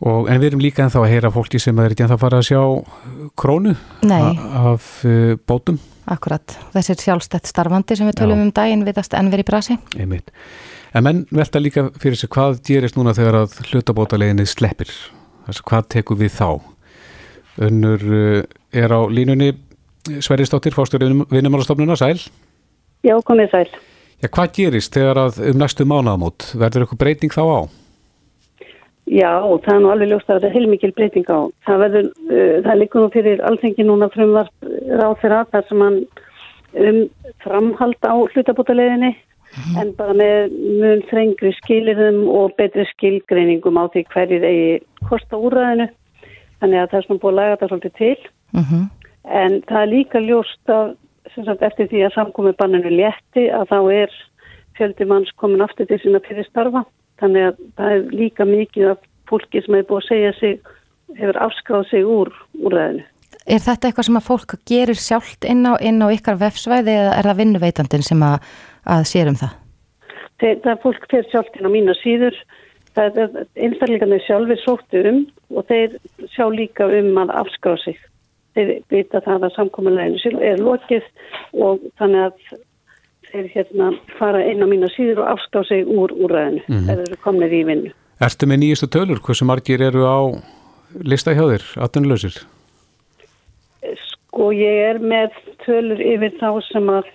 [0.01, 2.39] Og, en við erum líka ennþá að heyra fólki sem er ekki ennþá að fara
[2.41, 2.61] að sjá
[3.37, 3.75] krónu
[4.09, 5.77] af uh, bótum,
[6.09, 6.55] akkurat.
[6.73, 8.43] Þessir sjálfstætt starfandi sem við tölum Já.
[8.47, 9.77] um daginn viðast enn verið í brasi.
[10.01, 10.31] einmitt.
[10.95, 14.89] En menn velta líka fyrir sig hvað gerist núna þegar að hlutabótaleginni sleppir.
[15.47, 16.49] Þess, hvað tekur við þá?
[17.61, 19.53] Önnur uh, er á línunni
[20.25, 22.17] Sverrisdóttir, fórstur vinnumálastofnuna, sæl.
[23.07, 23.69] Já, komið sæl.
[24.21, 26.51] Já, hvað gerist þegar að um næstu mánaðamót?
[26.61, 27.61] Verður eitthvað breyting þá á?
[29.11, 29.31] Já,
[29.65, 31.41] það er nú alveg ljóst að þetta er heilmikil breyting á.
[31.67, 34.69] Það verður, uh, það líkur nú fyrir alþengi núna frumvarp
[35.01, 35.99] ráð fyrir að það sem hann
[36.81, 37.01] um
[37.43, 39.11] framhald á hlutabótaleginni
[39.81, 44.77] en bara með mun þrengri skilirðum og betri skilgreiningum á því hverjir eigi
[45.09, 45.89] kosta úrræðinu.
[46.61, 48.17] Þannig að það er svona búið að laga þetta svolítið til.
[48.55, 48.89] Mm
[49.31, 50.95] En það er líka ljóst að
[51.35, 54.19] sagt, eftir því að samkomi banninu létti að þá er
[54.79, 56.85] fjöldi manns komin aftur til sína fyrir starfa.
[57.21, 60.61] Þannig að það er líka mikið af fólki sem hefur búið að segja sig,
[61.19, 63.07] hefur afskráð sig úr úrræðinu.
[63.51, 67.13] Er þetta eitthvað sem að fólk gerir sjálft inn á, inn á ykkar vefsvæði eða
[67.19, 68.51] er það vinnuveitandin sem að,
[68.95, 69.55] að sér um það?
[70.41, 72.37] Þeir, það er fólk fyrir sjálft inn á mína síður.
[72.97, 73.35] Það er
[73.67, 75.21] einstakleikarnir sjálfur sóttu um
[75.55, 75.97] og þeir
[76.35, 77.99] sjá líka um að afskrá sig.
[78.57, 81.07] Þeir vita það að samkominleginu er lokið
[81.67, 82.61] og þannig að
[83.31, 86.65] þeir hérna fara inn á mína síður og afskrá sig úr úrræðinu.
[86.67, 86.87] Mhm.
[86.89, 87.93] Þeir eru komnir í vinnu.
[88.21, 89.23] Ertu með nýjastu tölur?
[89.23, 90.19] Hversu margir eru á
[90.99, 92.43] lista hjá þér, atvinnuleysir?
[94.11, 95.33] Sko ég er með
[95.65, 97.09] tölur yfir þá sem að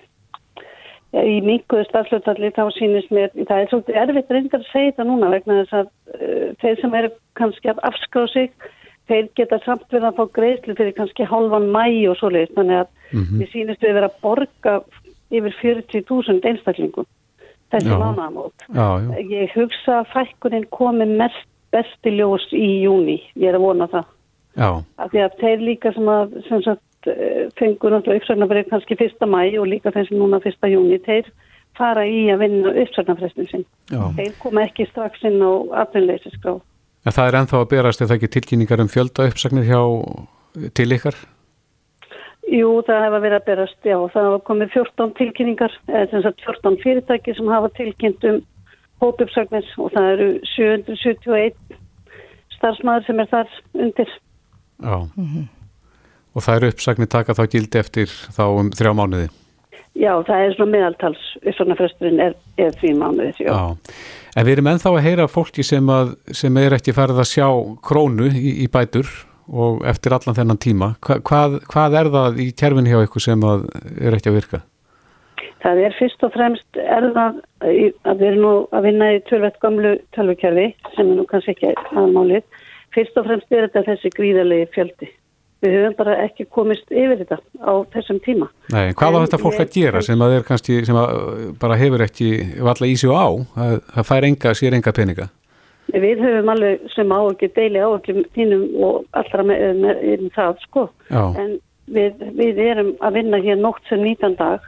[1.16, 5.30] í minguðu starflutalli þá sýnist mér, það er svolítið erfitt reyndar að segja þetta núna
[5.32, 8.66] vegna þess að uh, þeir sem eru kannski að afskrá sig,
[9.10, 12.88] þeir geta samt verið að fá greiðslu fyrir kannski halvan mæ og svoleiðis, þannig að
[13.12, 13.38] mm -hmm.
[13.40, 14.80] við sýnist við vera að borga
[15.30, 17.06] yfir 40.000 einstaklingum
[17.72, 18.66] þessi mánaðamót.
[19.30, 24.12] Ég hugsa að fækkurinn komi mest besti ljós í júni, ég er að vona það.
[24.56, 24.68] Já.
[25.02, 27.10] Af því að þeir líka sem að sem sagt,
[27.58, 31.28] fengur náttúrulega uppsögnarbreyf kannski fyrsta mæ og líka þessi núna fyrsta júni, þeir
[31.76, 33.66] fara í að vinna uppsögnarfrestin sin.
[33.92, 34.00] Já.
[34.16, 35.52] Þeir koma ekki strax inn á
[35.84, 36.62] atvinnleysisgráð.
[37.06, 39.80] En það er enþá að berast eða ekki tilkynningar um fjölda uppsagnir hjá
[40.74, 41.16] til ykkar?
[42.50, 46.44] Jú, það hefa verið að berast, já, það hafa komið 14 tilkynningar, eða sem sagt
[46.46, 48.40] 14 fyrirtæki sem hafa tilkynnt um
[49.02, 51.78] hópuppsagnir og það eru 771
[52.56, 54.12] starfsmæður sem er þar undir.
[54.82, 54.96] Já.
[55.16, 55.48] Mm -hmm.
[56.34, 59.28] Og það eru uppsagnir taka þá gildi eftir þá um þrjá mánuði?
[59.96, 63.48] Já, það er svona meðaltals, uppsagnarfresturinn er, er því mánuði, já.
[63.48, 63.94] já.
[64.36, 67.46] En við erum ennþá að heyra fólki sem, að, sem er ekki farið að sjá
[67.86, 69.08] krónu í, í bætur
[69.48, 70.90] og eftir allan þennan tíma.
[71.00, 74.62] Hva, hvað, hvað er það í kjærfin hjá ykkur sem er ekki að virka?
[75.64, 79.56] Það er fyrst og fremst er það að við erum nú að vinna í tölvett
[79.64, 80.66] gamlu tölvukjærfi
[80.98, 82.44] sem er nú kannski ekki aðmálið.
[82.94, 85.08] Fyrst og fremst er þetta þessi gríðarlegi fjöldi
[85.66, 88.48] við höfum bara ekki komist yfir þetta á þessum tíma.
[88.74, 91.18] Nei, hvað á þetta fólk að gera sem að kannski, sem að
[91.62, 92.30] bara hefur ekki
[92.64, 93.26] valla í sig á,
[93.66, 95.28] að það fær enga, sér enga peninga?
[95.94, 100.32] Við höfum alveg sem á ekki deili á ekki þínum og allra með, með, með
[100.34, 100.86] það, sko.
[101.10, 101.22] Já.
[101.42, 101.52] En
[101.92, 104.64] við, við erum að vinna hér nótt sem 19 dag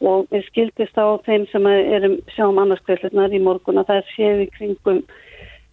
[0.00, 4.46] og við skildist á þeim sem erum sjáum annarskveðlunar í morgun að það séu í
[4.54, 5.02] kringum,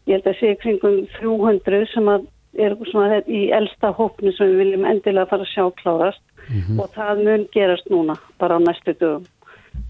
[0.09, 4.51] ég held að séu í kringum 300 sem að er svona í elsta hópni sem
[4.51, 6.79] við viljum endilega fara að sjá klárast mm -hmm.
[6.81, 9.25] og það mun gerast núna bara á næstu dögum.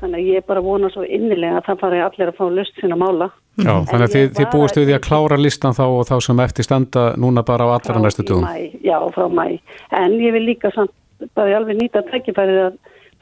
[0.01, 2.75] Þannig að ég er bara vona svo innilega að það fari allir að fá lust
[2.81, 3.29] sína mála.
[3.57, 6.17] Já, en þannig að þið, þið búist við því að klára listan þá og þá
[6.21, 8.43] sem eftir standa núna bara á allra næstu dögum.
[8.43, 9.59] Mæ, já, frá mæ.
[9.91, 10.91] En ég vil líka samt
[11.33, 12.73] bara alveg nýta að tækifærið að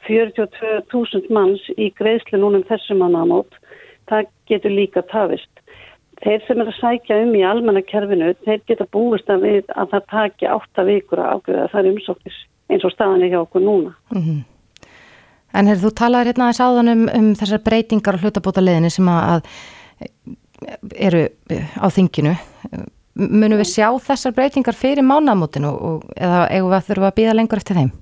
[0.06, 3.54] 42.000 manns í greiðslu núna um þessum mannamót,
[4.10, 5.55] það getur líka tafist
[6.24, 10.10] þeir sem er að sækja um í almannakerfinu, þeir geta búist að við að það
[10.12, 12.38] taki átta vikur að ágöða þar umsóknis
[12.72, 13.94] eins og staðan er hjá okkur núna.
[14.14, 14.44] Mm -hmm.
[15.56, 19.08] En er þú talaður hérna aðeins áðan um, um þessar breytingar og hlutabóta leðinni sem
[19.08, 19.42] að
[20.96, 21.28] eru
[21.80, 22.34] á þinginu.
[23.16, 25.70] Munum við sjá þessar breytingar fyrir mánamótinu
[26.16, 27.92] eða eigum við að þurfa að býða lengur eftir þeim?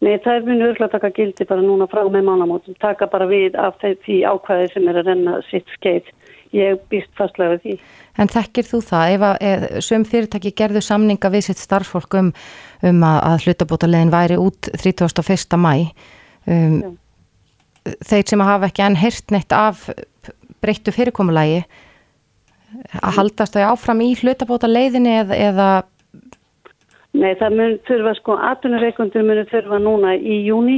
[0.00, 3.26] Nei, það er munu örgulega að taka gildi bara núna frá með mánamótum, taka bara
[3.28, 6.08] við af því ákvæði sem er að renna sitt skeið
[6.56, 7.76] ég býst fastlega við því.
[8.20, 12.32] En þekkir þú það, ef, ef söm fyrirtæki gerðu samninga við sitt starffólk um,
[12.86, 15.60] um að, að hlutabótalegin væri út 31.
[15.60, 15.74] mæ
[16.50, 16.80] um,
[18.04, 19.88] þeir sem hafa ekki enn hirt neitt af
[20.60, 21.62] breyttu fyrirkomulagi
[23.00, 25.70] að haldast þau áfram í hlutabótaleiðinni eða, eða
[27.10, 30.76] Nei, það mun þurfa sko, atvinnureikundur mun þurfa núna í júni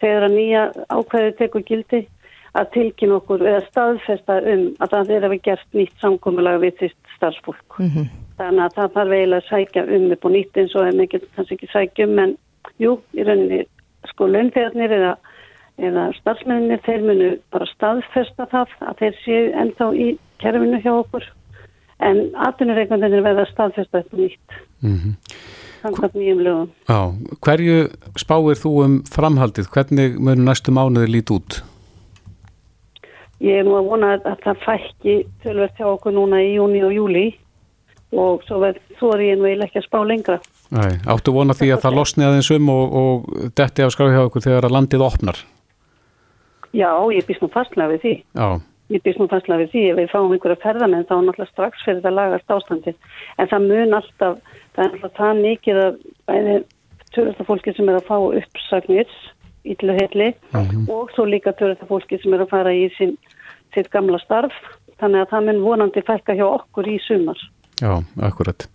[0.00, 2.00] þegar að nýja ákvæði tekur gildi
[2.54, 6.74] að tilkynna okkur eða staðfesta um að það er að við gerst nýtt samkomiðlag við
[6.80, 7.78] því starfsfólk.
[7.78, 8.08] Mm -hmm.
[8.38, 11.20] Þannig að það þarf eiginlega að sækja um upp og nýtt eins og en ekki
[11.36, 12.36] kannski ekki sækja um en
[12.78, 13.64] jú, í rauninni
[14.10, 15.14] sko launþegarnir eða,
[15.78, 21.28] eða starfsmenninir þeir munu bara staðfesta það að þeir séu ennþá í kerfinu hjá okkur
[22.04, 24.58] en atvinnureikundinir verða staðfesta upp og nýtt.
[24.82, 25.14] Mm -hmm.
[26.88, 27.00] Já,
[27.44, 29.66] hverju spáir þú um framhaldið?
[29.68, 31.73] Hvernig munu næstu mánuði lít út?
[33.42, 36.94] Ég er nú að vona að það fækki tölverð hjá okkur núna í júni og
[36.94, 37.24] júli
[38.14, 40.36] og svo, er ég nú eiginlega ekki að spá lengra.
[40.70, 44.22] Æ, áttu vona því að það losni aðeins um og, og detti af skráði hjá
[44.28, 45.40] okkur þegar að landið opnar?
[46.74, 48.14] Já, ég býst nú fastlega við því.
[48.38, 48.48] Já.
[48.94, 51.84] Ég býst nú fastlega við því ef við fáum einhverja ferðamenn þá er náttúrulega strax
[51.86, 52.94] fyrir það lagast ástandi.
[53.38, 54.40] En það mun alltaf,
[54.76, 56.56] það er alltaf það mikið að bæði
[57.14, 59.14] tölverðarfólki sem er að fá uppsagnir
[59.64, 60.88] yllu heitli mm -hmm.
[60.92, 63.16] og svo líka törður fólki sem er að fara í sín,
[63.74, 64.52] sitt gamla starf
[65.00, 67.38] þannig að það mun vonandi fælka hjá okkur í sumar.
[67.80, 68.68] Já, akkurat.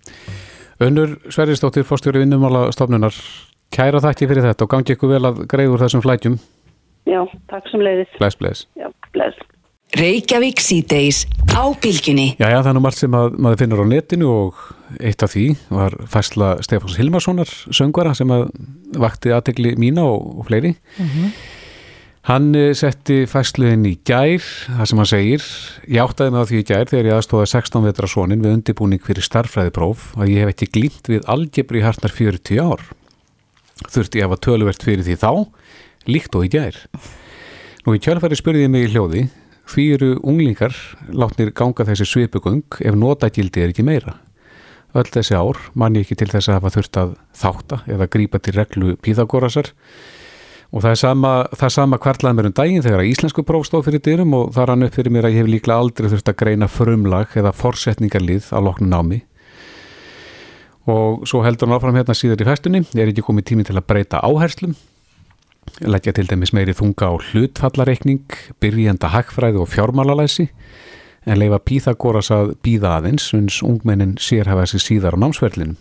[0.79, 3.13] Önnur Sveristóttir, fórstjóri vinnumála stofnunar,
[3.71, 6.39] kæra þakki fyrir þetta og gangi ykkur vel að greiður þessum flætjum.
[7.07, 8.11] Já, takk sem leiðis.
[8.19, 8.67] Bless, bless.
[8.79, 9.37] Já, bless.
[9.97, 11.23] Reykjavík síðdeis
[11.57, 12.35] á bylginni.
[12.37, 14.59] Já, já, það er nú margt sem að, maður finnur á netinu og
[15.01, 18.51] eitt af því var fæsla Stefáns Hilmarssonar söngvara sem að
[18.97, 20.75] vakti aðtegli mína og, og fleiri.
[20.97, 21.31] Mm -hmm.
[22.29, 24.43] Hann eh, setti fæsluðin í gær,
[24.77, 25.45] það sem hann segir,
[25.87, 29.25] ég áttaði með því í gær þegar ég aðstóða 16 vetra sonin við undirbúning fyrir
[29.25, 32.83] starfræðipróf að ég hef ekki glýmt við algebri hartnar 40 ár.
[33.87, 35.31] Þurfti ég að hafa töluvert fyrir því þá,
[36.05, 36.77] líkt og í gær.
[37.87, 39.25] Nú í kjálfæri spurði ég mig í hljóði,
[39.69, 40.75] því eru unglingar
[41.09, 44.19] látnir ganga þessi svipugöng ef notagildi er ekki meira.
[44.97, 48.39] Öll þessi ár man ég ekki til þess að hafa þurft að þáta eða grípa
[48.41, 49.69] til reglu píðagórasar
[50.69, 51.33] og það er sama,
[51.73, 54.85] sama kvartlaði mér um daginn þegar að íslensku próf stóð fyrir dyrum og það rann
[54.87, 58.59] upp fyrir mér að ég hef líklega aldrei þurft að greina frumlag eða forsetningarlið á
[58.65, 59.21] loknu námi.
[60.89, 63.77] Og svo heldur hann áfram hérna síður í festunni ég er ekki komið tími til
[63.77, 64.73] að breyta áherslum.
[65.85, 68.25] Leggja til dæmis meiri þunga á hlutfallareikning,
[68.61, 70.49] byrjenda hagfræði og fjármálalæsi
[71.25, 75.77] en leifa Píþagóras að býða aðeins uns ungmennin sérhafa þessi síðar á námsverlinum.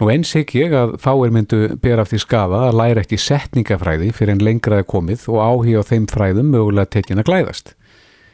[0.00, 4.08] Nú eins hekk ég að fáir myndu ber af því skafa að læra ekki setningafræði
[4.16, 7.74] fyrir en lengraði komið og áhí á þeim fræðum mögulega tekin að glæðast.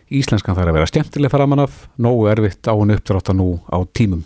[0.09, 3.85] Íslenskan þarf að vera stjæmtileg framan af, nógu erfitt á hann uppdrátt að nú á
[3.93, 4.25] tímum.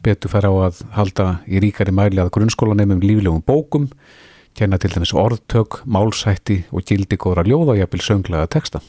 [0.00, 3.90] Betur fara á að halda í ríkari mæli að grunnskólanemum líflegum bókum,
[4.56, 8.80] kenna til dæmis orðtök, málsætti og gildi góðra ljóða og jafnvel sönglaða texta.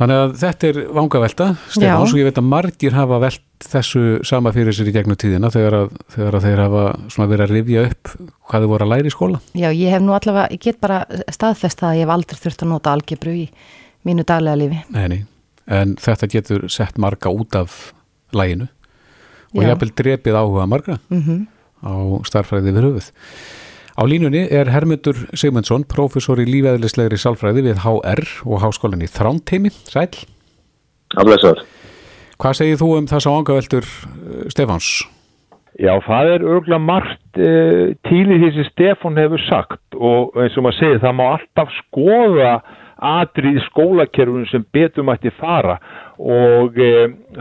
[0.00, 4.50] Þannig að þetta er vangavelta, Stefán, svo ég veit að margir hafa velt þessu sama
[4.54, 6.84] fyrir sér í gegnum tíðina þegar að, þegar að þeir hafa
[7.20, 9.40] verið að rifja upp hvað þau voru að læra í skóla.
[9.52, 11.02] Já, ég hef nú allavega, ég get bara
[11.36, 13.44] staðfest að ég hef aldrei þurft að nota algebru í
[14.08, 14.80] mínu daglega lífi.
[14.96, 15.20] Nei, nei,
[15.78, 17.92] en þetta getur sett marga út af
[18.32, 18.70] læginu
[19.52, 21.44] og ég hef vel drepið áhuga marga mm -hmm.
[21.84, 21.92] á
[22.26, 23.12] starfræði við höfuð.
[23.92, 29.72] Á línunni er Hermundur Sigmundsson, professor í lífæðilegslegri sálfræði við HR og háskólinni Þrándheimi.
[29.88, 30.08] Sæl?
[31.20, 31.66] Aflesaður.
[32.40, 34.92] Hvað segir þú um þess að angaveltur eh, Stefáns?
[35.80, 40.66] Já, það er örgulega margt til í því sem Stefán hefur sagt og eins og
[40.66, 42.50] maður segir það má alltaf skoða
[43.02, 45.78] atrið skólakerfun sem betur mætti fara
[46.22, 46.90] og e,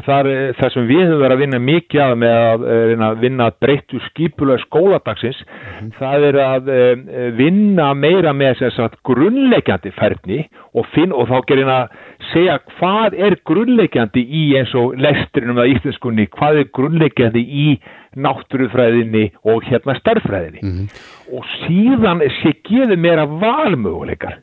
[0.07, 3.49] þar, þar sem við höfum verið að vinna mikið að með að, e, að vinna
[3.61, 5.91] breyttu skipulega skóladagsins mm.
[5.99, 6.79] það er að e,
[7.37, 8.63] vinna meira með
[9.05, 10.41] grunnleikjandi færni
[10.73, 11.95] og, finn, og þá gerir að
[12.31, 17.67] segja hvað er grunnleikjandi í eins og lestrinum að íslenskunni, hvað er grunnleikjandi í
[18.17, 20.87] náttúrufræðinni og hérna starffræðinni mm.
[21.37, 24.41] og síðan sé gefið meira valmöguleikar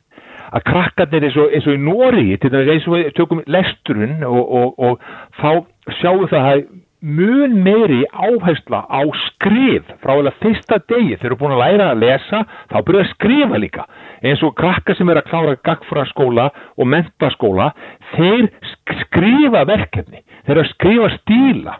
[0.49, 4.23] að krakkarnir eins og, eins og í Nóri til að eins og við tökum lesturinn
[4.27, 5.09] og, og, og
[5.39, 5.49] þá
[5.99, 6.63] sjáum það að
[7.01, 9.87] mun meiri áhersla á skrif.
[10.03, 13.61] Frá eða fyrsta degi þeir eru búin að læra að lesa þá byrja að skrifa
[13.63, 13.85] líka.
[14.23, 17.71] Eins og krakkar sem er að klára gagfraskóla og mentaskóla
[18.15, 18.49] þeir
[19.05, 21.79] skrifa verkefni þeir eru að skrifa stíla.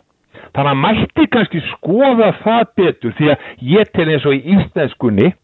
[0.50, 5.34] Þannig að mætti kannski skoða það betur því að ég tel eins og í íslenskunni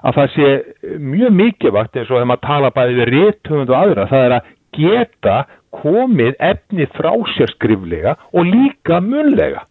[0.00, 0.50] að það sé
[0.98, 4.52] mjög mikilvægt eins og þegar maður tala bæði við réttöfund og aðra, það er að
[4.80, 5.38] geta
[5.80, 9.66] komið efni frá sér skriflega og líka munlega.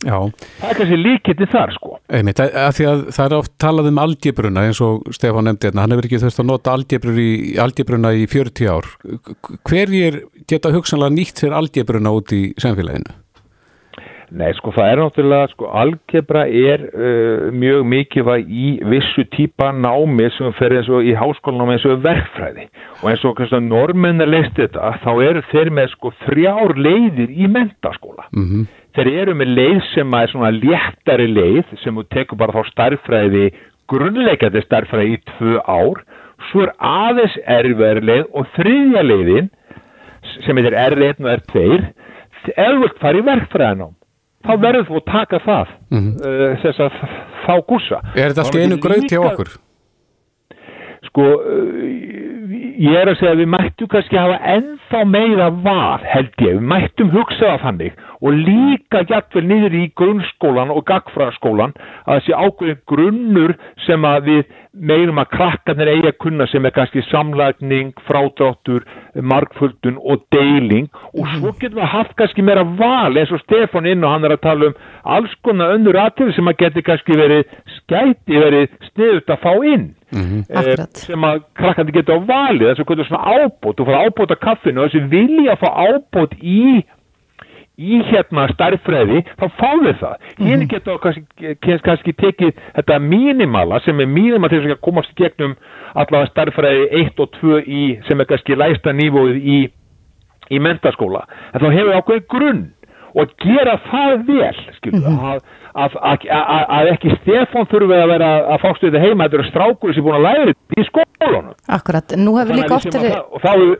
[0.00, 0.16] Já.
[0.62, 1.90] Það er kannski líkiti þar sko.
[2.08, 5.68] Einmitt, að, að því að það er oft talað um algebruna eins og Stefán nefndi
[5.68, 8.88] hérna, hann hefur ekki þurft að nota algebruna í, í 40 ár.
[9.68, 13.19] Hverjir geta hugsanlega nýtt sér algebruna út í samfélaginu?
[14.30, 20.28] Nei, sko það er náttúrulega, sko algebra er uh, mjög mikilvæg í vissu típa námi
[20.36, 22.68] sem fer eins og í háskólanámi eins og verkfræði
[23.00, 26.76] og eins og kannski að normenn er leist þetta, þá eru þeir með sko þrjár
[26.78, 28.28] leiðir í mentaskóla.
[28.30, 28.70] Mm -hmm.
[28.94, 33.46] Þeir eru með leið sem er svona léttari leið sem þú tekur bara þá starfræði,
[33.90, 36.04] grunnleikandi starfræði í tvö ár,
[36.50, 39.50] svo er aðeins erfiðar leið og þriðja leiðin
[40.46, 41.80] sem heitir R1 og R2
[42.56, 43.96] eðvöld fari verkfræðinám
[44.46, 46.14] þá verður þú að taka það mm -hmm.
[46.26, 46.92] uh, þess að
[47.46, 49.50] þá gúsa Er þetta alltaf einu gröð til okkur?
[51.08, 52.20] Sko uh,
[52.80, 56.66] ég er að segja að við mættum kannski hafa ennþá meira var held ég, við
[56.72, 63.54] mættum hugsaða þannig og líka gætvel niður í grunnskólan og gagfræðaskólan að þessi ákveðin grunnur
[63.86, 69.98] sem að við meirum að krakkarnir eigi að kunna sem er kannski samlagning, frádráttur, markföldun
[69.98, 70.86] og deiling.
[71.10, 74.36] Og svo getum við haft kannski meira val eins og Stefán inn og hann er
[74.36, 74.76] að tala um
[75.16, 79.90] alls konar önnur aðtöðu sem að geti kannski verið skæti, verið sniðut að fá inn.
[80.10, 80.42] Mm -hmm.
[80.50, 84.34] eh, sem að krakkarnir geta á valið, þess að hvernig svona ábót, þú fara ábót
[84.34, 86.82] á kaffinu og þessi vilja að fá ábót í
[87.80, 90.16] í hérna starffræði þá fáum við það.
[90.20, 90.46] Mm -hmm.
[90.50, 91.54] Hinn getur kannski,
[91.86, 95.56] kannski tekið þetta mínimala sem er mínima til þess að komast gegnum
[95.94, 99.70] allavega starffræði 1 og 2 í sem er kannski læsta nývóið í,
[100.50, 101.24] í mentaskóla.
[101.54, 102.62] En þá hefur við ákveðið grunn
[103.14, 105.18] og gera það vel skilur, Mhm.
[105.18, 105.40] að,
[105.74, 105.96] að,
[106.30, 109.94] að, að, ekki Stefán þurfi að vera að fást við þetta heima, þetta eru strákur
[109.94, 112.92] sem er búin að læra þetta í skólunum Akkurat, nú hefur líka að oft við
[112.92, 113.78] séum að verið það- og þá hefur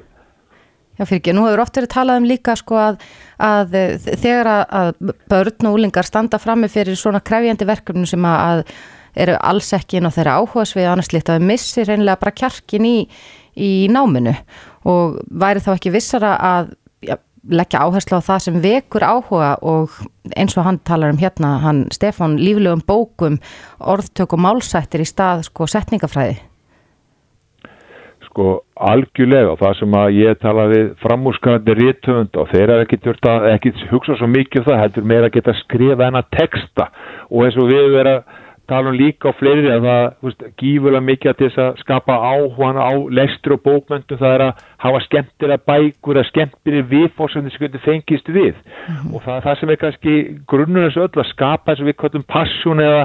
[1.00, 3.04] Já, fyrir ekki, nú hefur oft verið talað um líka sko að,
[3.40, 4.90] að eh, þegar að,
[5.32, 9.96] börn og úlingar standa frammi fyrir svona krefjandi verkefnum sem að, að eru alls ekki
[9.96, 12.98] inn á þeirra áhugasvið annars líkt að þau missir reynilega bara kjarkin í,
[13.56, 14.36] í náminu
[14.92, 16.74] og væri þá ekki vissara að
[17.08, 17.16] ja,
[17.48, 19.96] leggja áherslu á það sem vekur áhuga og
[20.36, 23.40] eins og hann talar um hérna, hann Stefán líflegum bókum,
[23.80, 26.49] orðtök og málsættir í stað sko setningafræði.
[28.30, 28.48] Sko
[28.90, 29.54] algjörlega.
[29.54, 34.18] Og það sem að ég tala við framúrskanandi rítöfund og þeir þurft að ekki hugsa
[34.18, 36.90] svo mikið um það heldur meira að geta skrifa hennar texta.
[37.30, 38.20] Og eins og við vera
[38.70, 42.78] tala um líka á fleiri að það veist, gífulega mikið að þess að skapa áhugan
[42.78, 47.84] á lestur og bókmöntum það er að hafa skemmtilega bækur að skemmtilega viðfórsöndin sem getur
[47.86, 48.60] fengist við.
[49.10, 50.14] Og það er það sem er kannski
[50.52, 53.02] grunnur þessu öll að skapa þess að við kallum passion eða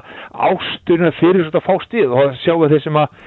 [0.52, 3.18] ásturinn fyrir svona að fá stið og það sjáum við þeir sem að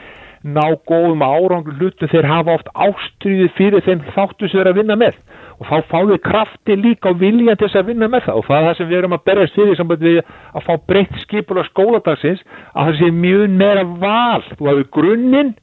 [0.45, 4.97] ná góðum árangur hlutum þeir hafa oft ástriðið fyrir þeim þáttu sem þeir að vinna
[4.99, 5.20] með.
[5.59, 8.36] Og þá fá við krafti líka og vilja til þess að vinna með það.
[8.39, 11.16] Og það er það sem við erum að berjast fyrir samband við að fá breytt
[11.24, 14.45] skipul á skóladagsins að það sé mjög meira val.
[14.55, 15.57] Þú hefur grunninn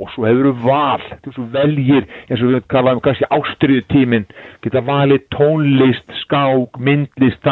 [0.00, 1.08] og svo hefur þú val.
[1.26, 4.28] Þú veljir eins og við kallaðum kannski ástriðu tímin
[4.62, 7.42] geta valið tónlist, skák, myndlist,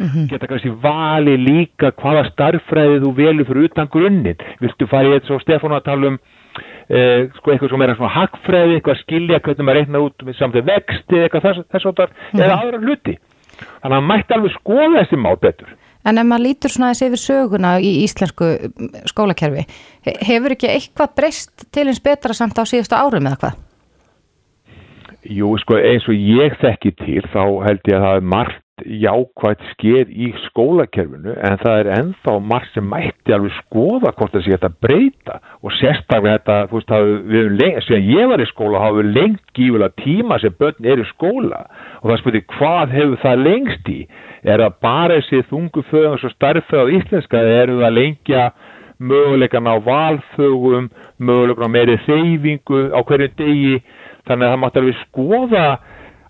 [0.00, 4.44] dans, leiklist geta kannski valið líka hvaða starffræði þú velur fyrir utan grunninn.
[4.60, 6.18] Viltu fara í þetta svo Stefán að tala um
[6.90, 10.58] eh, sko eitthvað sem er svona hagfræði eitthvað skilja hvernig maður reikna út með samt
[10.70, 13.18] vexti eitthvað þess, þess áttar eða aðra hluti.
[13.60, 15.76] Þannig að hann mætti alveg skoða þessi mál betur.
[16.00, 19.66] En ef maður lítur svona þessi yfir söguna í íslensku mm, skólakerfi,
[20.06, 23.58] he- hefur ekki eitthvað breyst til eins betra samt á síðustu árum eða hvað?
[25.28, 29.62] Jú, sko, eins og ég þekki til þá held ég að það er margt jákvægt
[29.74, 34.58] skeið í skólakerfinu en það er ennþá margt sem mætti alveg skoða hvort það sé
[34.58, 35.38] að breyta.
[35.64, 36.94] Og sérstaklega þetta, þú veist,
[37.30, 40.90] við höfum lengi, sem ég var í skóla hafa við lengt gífulega tíma sem börn
[40.92, 41.62] er í skóla.
[42.00, 44.00] Og það spurði hvað hefur það lengst í?
[44.42, 47.44] Er það bara þessi þunguföðum og starfföð á íslenska?
[47.44, 48.50] Eða eru það lengja
[49.00, 53.80] möguleikan á valfögum möguleikan á meiri þeyfingu á hverju degi?
[54.28, 55.66] Þannig að það mátti alveg skoða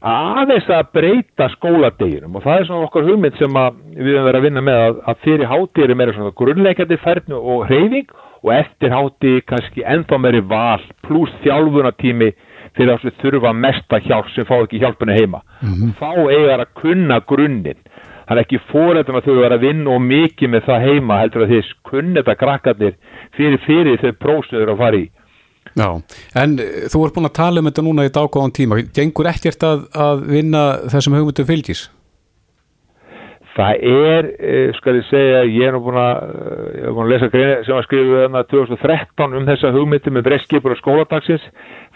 [0.01, 2.37] aðeins að breyta skóladeginum.
[2.39, 5.01] Og það er svona okkar hugmynd sem að við höfum verið að vinna með að,
[5.13, 10.21] að fyrir hátíð er meira svona grunnleikandi færnu og hreyfing og eftir hátíð kannski ennþá
[10.21, 12.31] meiri val pluss þjálfunatími
[12.77, 15.43] fyrir það sem þurfa mesta hjálp sem fá ekki hjálpuna heima.
[15.61, 15.93] Mhm.
[16.01, 17.81] þá eigar að kunna grunninn.
[18.31, 21.43] Það er ekki fórættum að þau vera að vinna og mikið með það heima heldur
[21.43, 22.95] að þeir kunna þetta krakkarnir
[23.35, 25.09] fyrir fyrir þau prósöður að fara í
[25.79, 25.89] Já,
[26.43, 28.81] en eh, þú ert búin að tala um þetta núna í dágóðan tíma.
[28.97, 31.87] Gengur ekkert að, að vinna þessum hugmyndum fylgis?
[33.55, 37.07] Það er, eh, skal ég segja, ég er nú búin að, eh, ég er búin
[37.07, 41.47] að lesa greina sem að skrifa þarna 2013 um þessa hugmyndi með breyskipur og skóladagsins.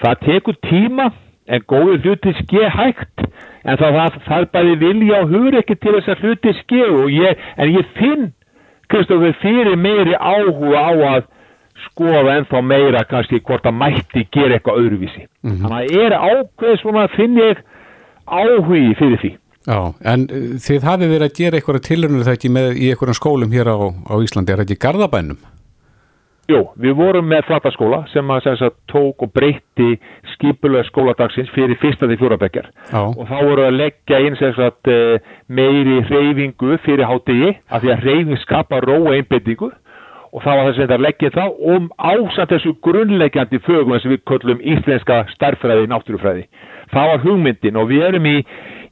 [0.02, 1.10] Það tekur tíma
[1.46, 3.26] en góði hluti ske hægt
[3.64, 6.82] en það, það, það er bæði vilja og hugur ekki til þess að hluti ske
[6.88, 8.26] og ég, en ég finn,
[8.92, 11.22] Kristofur, fyrir meiri áhuga á að
[11.90, 15.24] skoða ennþá meira kannski hvort að mætti gera eitthvað öðruvísi.
[15.44, 17.64] Þannig að það er ákveð svona finn ég
[18.24, 19.32] áhugi fyrir því.
[19.64, 19.80] Já,
[20.12, 23.54] en eh, þið hafið verið að gera eitthvað tilhörnur það ekki með í einhverjum skólum
[23.54, 23.78] hér á,
[24.12, 25.42] á Íslandi, er þetta í Garðabænum?
[26.44, 29.94] Jú, við vorum með flataskóla sem að sem sagt, tók og breytti
[30.34, 33.00] skipulega skóladagsins fyrir fyrsta til fjórabekjar Já.
[33.00, 38.38] og þá voru að leggja sagt, eh, meiri reyfingu fyrir hátegi af því að reyfing
[38.42, 39.70] skapa ró og einbendingu
[40.34, 44.62] og þá var þess að leggja það um ásamt þessu grunnleggjandi fögum sem við köllum
[44.74, 46.46] íslenska starffræði, náttúrufræði.
[46.90, 48.34] Það var hugmyndin og við erum í,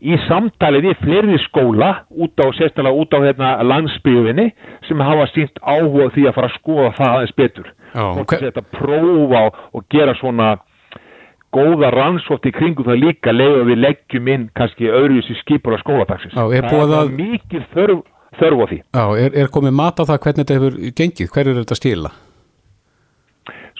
[0.06, 4.52] í samtali við fleiri skóla út á, sérstaklega út á hérna, landsbyðinni
[4.86, 7.72] sem hafa sínt áhuga því að fara að skoða það aðeins betur.
[8.02, 10.54] Og þetta prófa og, og gera svona
[11.52, 16.38] góða rannsótt í kringum það líka leiður við leggjum inn kannski öðruvísi skipur á skóladagsins.
[16.38, 18.06] Já, er það er mikið þörf,
[18.40, 18.82] þörf á því.
[18.82, 21.32] Já, er, er komið mat á það hvernig þetta hefur gengið?
[21.32, 22.12] Hver er þetta að stila?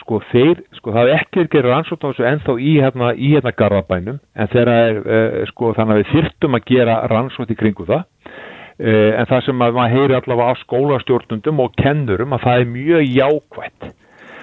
[0.02, 3.32] sko þeir, sko það er ekki að gera rannsókn á þessu ennþá í hérna, í
[3.36, 7.58] hérna garðabænum en þeirra er, uh, sko þannig að við þyrftum að gera rannsókn í
[7.60, 12.46] kringu það uh, en það sem að maður heyri allavega á skólastjórnundum og kennurum að
[12.46, 13.90] það er mjög jákvætt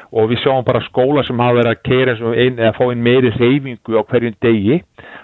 [0.10, 2.16] og við sjáum bara skóla sem hafa verið að keira
[2.47, 4.80] eða fá einn meiri reyfingu á hverjum degi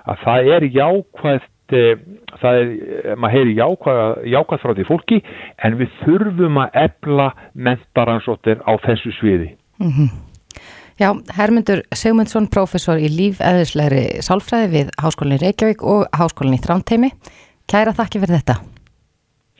[0.06, 5.22] að það er jákvætt eh, það er, eh, maður heyri jákvæð, frá því fólki
[5.64, 9.56] en við þurfum að ebla mentaransóttir á þessu sviði
[10.96, 17.10] Já, Hermundur Sigmundsson, professor í lífeðislegri sálfræði við Háskólinni Reykjavík og Háskólinni Þrámteimi.
[17.68, 18.56] Kæra þakki fyrir þetta.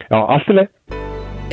[0.06, 0.70] Já, allt í leið.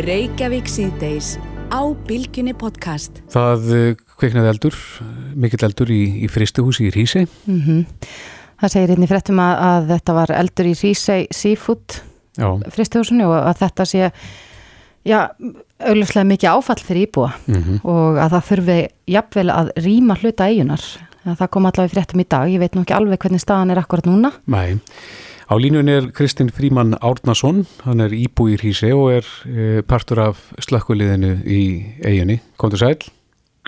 [0.06, 1.32] Reykjavík síðdeis
[1.74, 3.24] á Bilginni podcast.
[3.34, 3.88] Það eh,
[4.22, 4.78] kviknaði eldur,
[5.34, 7.26] mikill eldur í, í fristuhúsi í Rísi.
[7.50, 7.58] Mm
[8.62, 11.98] Það segir hérna í fréttum að, að þetta var eldur í Rísei Seafood
[12.38, 14.10] Já, fristihúsinu og að þetta sé
[15.02, 17.80] augljóslega mikið áfall fyrir íbúa Mhm.
[17.84, 18.76] og að það þurfi
[19.10, 20.84] jafnvel að rýma hluta eigunar.
[21.26, 23.78] Það kom allavega í fréttum í dag, ég veit nú ekki alveg hvernig staðan er
[23.82, 24.32] akkurat núna.
[24.46, 24.78] Nei.
[25.50, 30.18] Á línunni er Kristinn Fríman Árnason, hann er íbú í Hrísi og er e, partur
[30.18, 31.60] af slökkuliðinu í
[32.04, 32.40] eiginni.
[32.56, 32.96] Komdu sæl.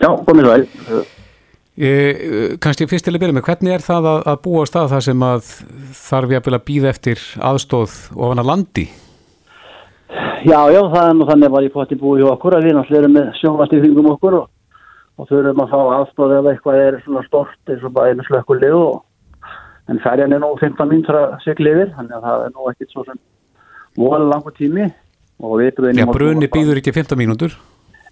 [0.01, 1.05] Já, komið vel.
[1.75, 1.89] E,
[2.63, 5.07] Kanski fyrst til að byrja með, hvernig er það að, að búa á stað þar
[5.09, 5.49] sem að
[5.99, 8.85] þarf ég að býða eftir aðstóð ofan að landi?
[10.45, 12.77] Já, já, það er nú þannig að var ég fótti búið hjá okkur að við
[12.77, 14.47] náttúrulega erum með sjónvast í kringum okkur og,
[15.19, 18.77] og þurfum að fá aðstóð ef eitthvað er svona stort eins og bara einu slökkulið
[18.79, 19.01] og
[19.91, 22.95] en ferjan er nú 15 mínútur að sigla yfir, þannig að það er nú ekkit
[22.95, 23.23] svo sem
[23.99, 24.87] vola langur tími
[25.43, 27.57] og við Já, brunni býður ekki 15 mínútur.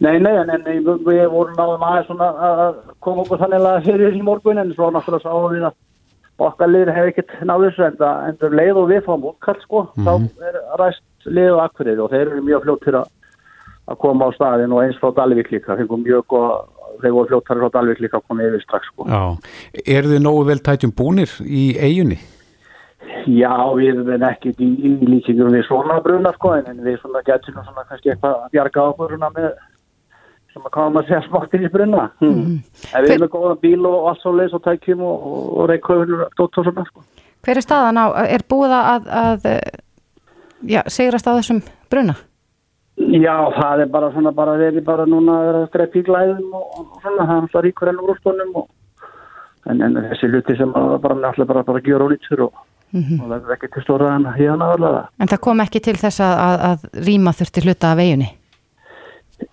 [0.01, 3.89] Nei, nei, en, en við, við vorum náðum aðeins svona að koma okkur þannig að
[3.89, 5.81] fyrir í morgun en svo náttúrulega sáum við að
[6.43, 9.83] okkar liður hefur ekkert náðu þessu en það endur leið og við fáum útkall sko,
[10.01, 10.13] þá
[10.49, 13.11] er ræst lið og akkurir og þeir eru mjög fljóttir að
[13.91, 17.61] að koma á staðin og eins frá Dalvík líka, fengum mjög og þeir voru fljóttar
[17.63, 19.09] frá Dalvík líka að koma yfir strax sko.
[19.11, 19.23] Já.
[19.83, 22.21] Er þið nógu vel tætjum búnir í eiginni?
[23.27, 27.59] Já, við erum ekkert í, í líkingur við svona bruna sko, en, við svona getum
[27.59, 29.51] svona kannski eitthvað að bjarga okkur með
[30.53, 32.09] sem að koma að segja smáttir í bruna.
[32.23, 32.59] Hmm.
[32.93, 36.19] En við erum með góðan bíl og allt svo leis og tækjum og, og, og
[36.33, 37.07] og og svona sko.
[37.43, 39.49] Hver er staðan á, er búið að, að
[40.69, 42.15] já, sigrast á þessum bruna?
[42.97, 46.53] Já, það er bara svona bara verið bara núna að vera að grepp í glæðum
[46.55, 48.69] og, og svona, það er alltaf ríkur enn úr úrstónum og
[49.71, 52.61] en, en þessi hluti sem að bara náttúrulega bara, bara gera ólítsur og,
[52.93, 55.09] og það er ekki til stóra en hérna allavega.
[55.19, 58.31] En það kom ekki til þess að, að, að rýma þurfti hluta af eiginni?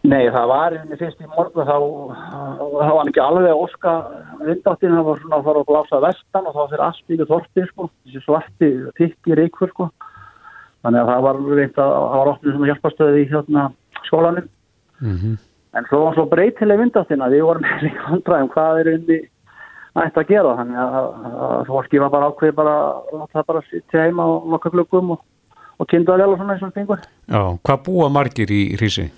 [0.04, 1.78] Nei, það var einnig fyrst í morgun þá,
[2.54, 3.96] þá var ekki alveg að óska
[4.44, 7.90] vindáttin, það var svona að fara að blása vestan og þá fyrir ykkur þorti sko,
[8.06, 9.90] þessi svarti tikki reykfur sko.
[10.86, 13.70] Þannig að það var reynd að það var opnið svona hjálpastöði í hérna
[14.08, 14.50] skólanum.
[15.00, 15.38] Mm
[15.78, 19.20] en svo var svo breytileg vindáttin að við vorum með líka vandræðum hvað er unni
[20.00, 20.54] ætti að gera.
[20.60, 24.52] Þannig að, að, að fólki var bara ákveð bara að það bara sitja heima og
[24.54, 25.26] lokka glöggum og,
[25.78, 27.04] og kinda vel og svona eins og fengur.
[27.30, 29.10] Já, hvað búa margir í Hrísi?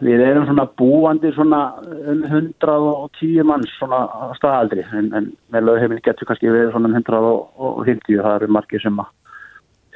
[0.00, 1.60] Við erum svona búandi svona
[2.08, 4.00] um 110 manns svona
[4.38, 9.02] staðaldri en, en með lögheimil getur kannski verið svona um 150 það eru margir sem
[9.02, 9.10] að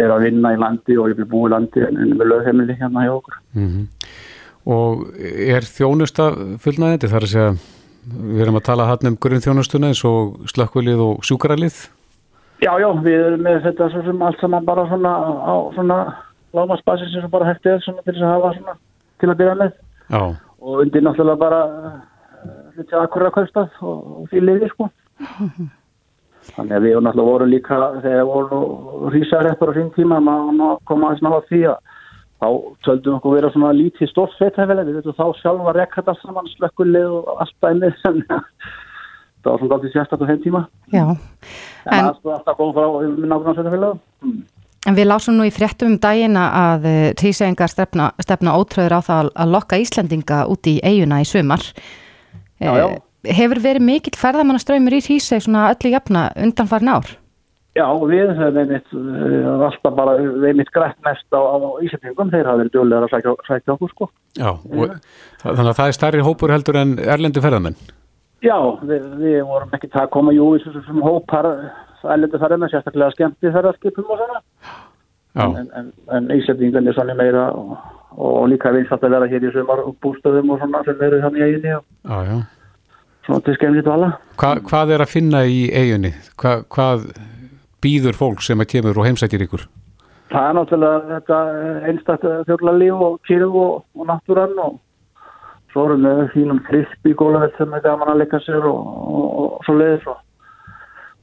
[0.04, 3.40] er að vinna í landi og búa í landi en, með lögheimili hérna hjá okkur.
[3.54, 3.88] Mm
[4.64, 6.30] Og er þjónusta
[6.62, 7.48] fullnæðandi þar að segja,
[8.08, 11.82] við erum að tala hann um grunnþjónustuna eins og slökkvilið og sjúkaralið?
[12.64, 15.98] Já, já, við erum með þetta svo sem allt saman bara svona á svona
[16.56, 18.76] lámasbasis sem bara hægt er svona til að hafa svona
[19.20, 19.76] til að byrja með
[20.10, 20.36] Já.
[20.60, 21.62] og undir náttúrulega bara
[22.74, 24.90] hluti akkurat kaupstað og, og því liði sko.
[26.54, 31.24] Þannig að við náttúrulega vorum líka þegar vorum rísareppur á sín tíma maður koma aðeins
[31.24, 31.78] náða því að
[32.44, 32.48] þá
[32.84, 36.50] töldum okkur vera svona lítið stórt sveitæfileg, við veitum þá sjálf að rekka þetta saman
[36.52, 38.42] slökkulið og allt dæmið sem það
[39.48, 40.62] var svona alltaf sérstaklega þeim tíma.
[40.92, 41.04] Já.
[41.04, 42.86] En, en það er alltaf komið frá
[43.32, 44.04] nákvæmlega sveitæfileg.
[44.84, 49.30] En við lásum nú í fréttum um dagina að tísengar stefna, stefna ótröður á það
[49.32, 51.64] að lokka Íslandinga út í eiguna í sumar.
[52.60, 52.86] Já, já.
[53.24, 57.14] Hefur verið mikill ferðamannaströymur í Hríseg svona öllu jafna undanfarn ár?
[57.74, 62.46] Já, við höfum einmitt uh, alltaf bara, við einmitt grætt mest á, á Íslandingum, þeir
[62.46, 64.08] hafa verið djúlega að sækja, sækja okkur sko.
[64.38, 64.92] Já, og,
[65.42, 67.80] þannig að það er stærri hópur heldur en erlendi ferðamenn?
[68.44, 68.54] Já,
[68.84, 71.50] við, við vorum ekki það að koma jú í þessum hópar
[72.12, 74.40] erlendi ferðamenn, sérstaklega skemmti ferðarskipum og svona.
[75.34, 77.72] En, en, en Íslandingan er svona meira og,
[78.14, 81.46] og líka vinsast að vera hér í sumar bústöðum og svona sem eru þannig í
[81.48, 82.36] eiginni og Já, já.
[83.26, 84.12] svona til skemmti dvala.
[84.38, 86.12] Hva, hvað er að finna í eiginni?
[86.38, 87.08] Hva, hvað
[87.82, 89.66] býður fólk sem að kemur og heimsækir ykkur?
[90.30, 91.40] Það er náttúrulega þetta
[91.90, 94.78] einstakta þjóðlalíf og kýrðu og, og náttúrann og
[95.74, 99.74] svo erum við í gólafell sem er gaman að leika sér og, og, og svo
[99.78, 100.20] leiðis og,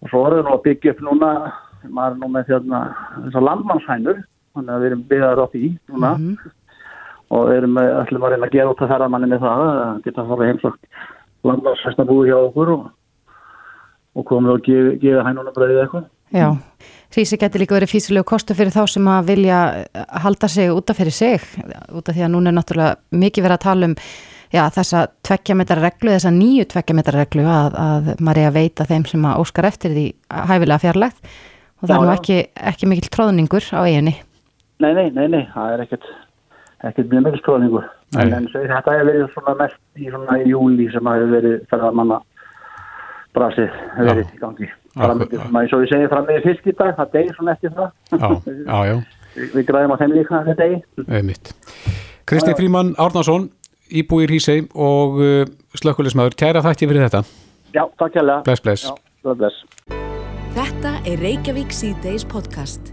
[0.01, 1.31] og svo erum við nú að byggja upp núna
[1.89, 2.79] maður er nú með þérna
[3.25, 4.21] þessar landmannshænur
[4.55, 6.13] þannig að við erum byggðar á því núna.
[7.31, 9.99] Og við erum með, ætlum að reyna að gera út að ferðamanni með það að
[10.05, 11.05] geta að fara heimsagt
[11.47, 12.89] landmannshæsna búið hjá okkur og,
[14.19, 16.09] og komið og gefa, gefa hænunum bröðið eitthvað.
[16.31, 16.47] Já,
[17.11, 19.61] Hrísi getur líka verið físilegu kostu fyrir þá sem að vilja
[20.23, 21.47] halda sig út af fyrir sig,
[21.91, 23.95] út af því að núna er náttúrulega mikið verið að tala um
[24.51, 29.05] já, þessa tvekkjametra reglu, þessa nýju tvekkjametra reglu að, að maður er að veita þeim
[29.09, 30.05] sem að óskar eftir því
[30.51, 31.31] hæfilega fjarlægt
[31.81, 32.39] og það Já, er nú ekki,
[32.71, 34.15] ekki mikil tróðningur á eiginni.
[34.81, 36.09] Nei, nei, nei, nei, það er ekkert,
[36.89, 37.87] ekkert mjög mikil skróningur.
[38.15, 38.25] Nei.
[38.25, 41.57] En, en svo, þetta hefur verið svona mest í svona í júli sem hefur verið
[41.71, 42.19] ferðamanna
[43.35, 44.69] brasið hefur verið í gangi.
[44.99, 47.91] Og ég segi fram með fisk í dag, það degir svona eftir það.
[48.11, 48.95] Já, já, já,
[49.31, 50.79] Við, við græðum á þeim líka þetta degi.
[51.07, 51.53] einmitt.
[52.27, 53.45] Kristi Fríman Árnason,
[53.91, 55.43] íbúi í Hrísei og uh,
[55.79, 57.25] slökkulismæður, kæra þætti fyrir þetta.
[57.75, 58.41] Já, takk hérlega.
[58.47, 58.87] Bless, bless.
[58.87, 60.01] Já, bless, bless.
[60.55, 62.91] Þetta er Reykjavík C-Days podcast.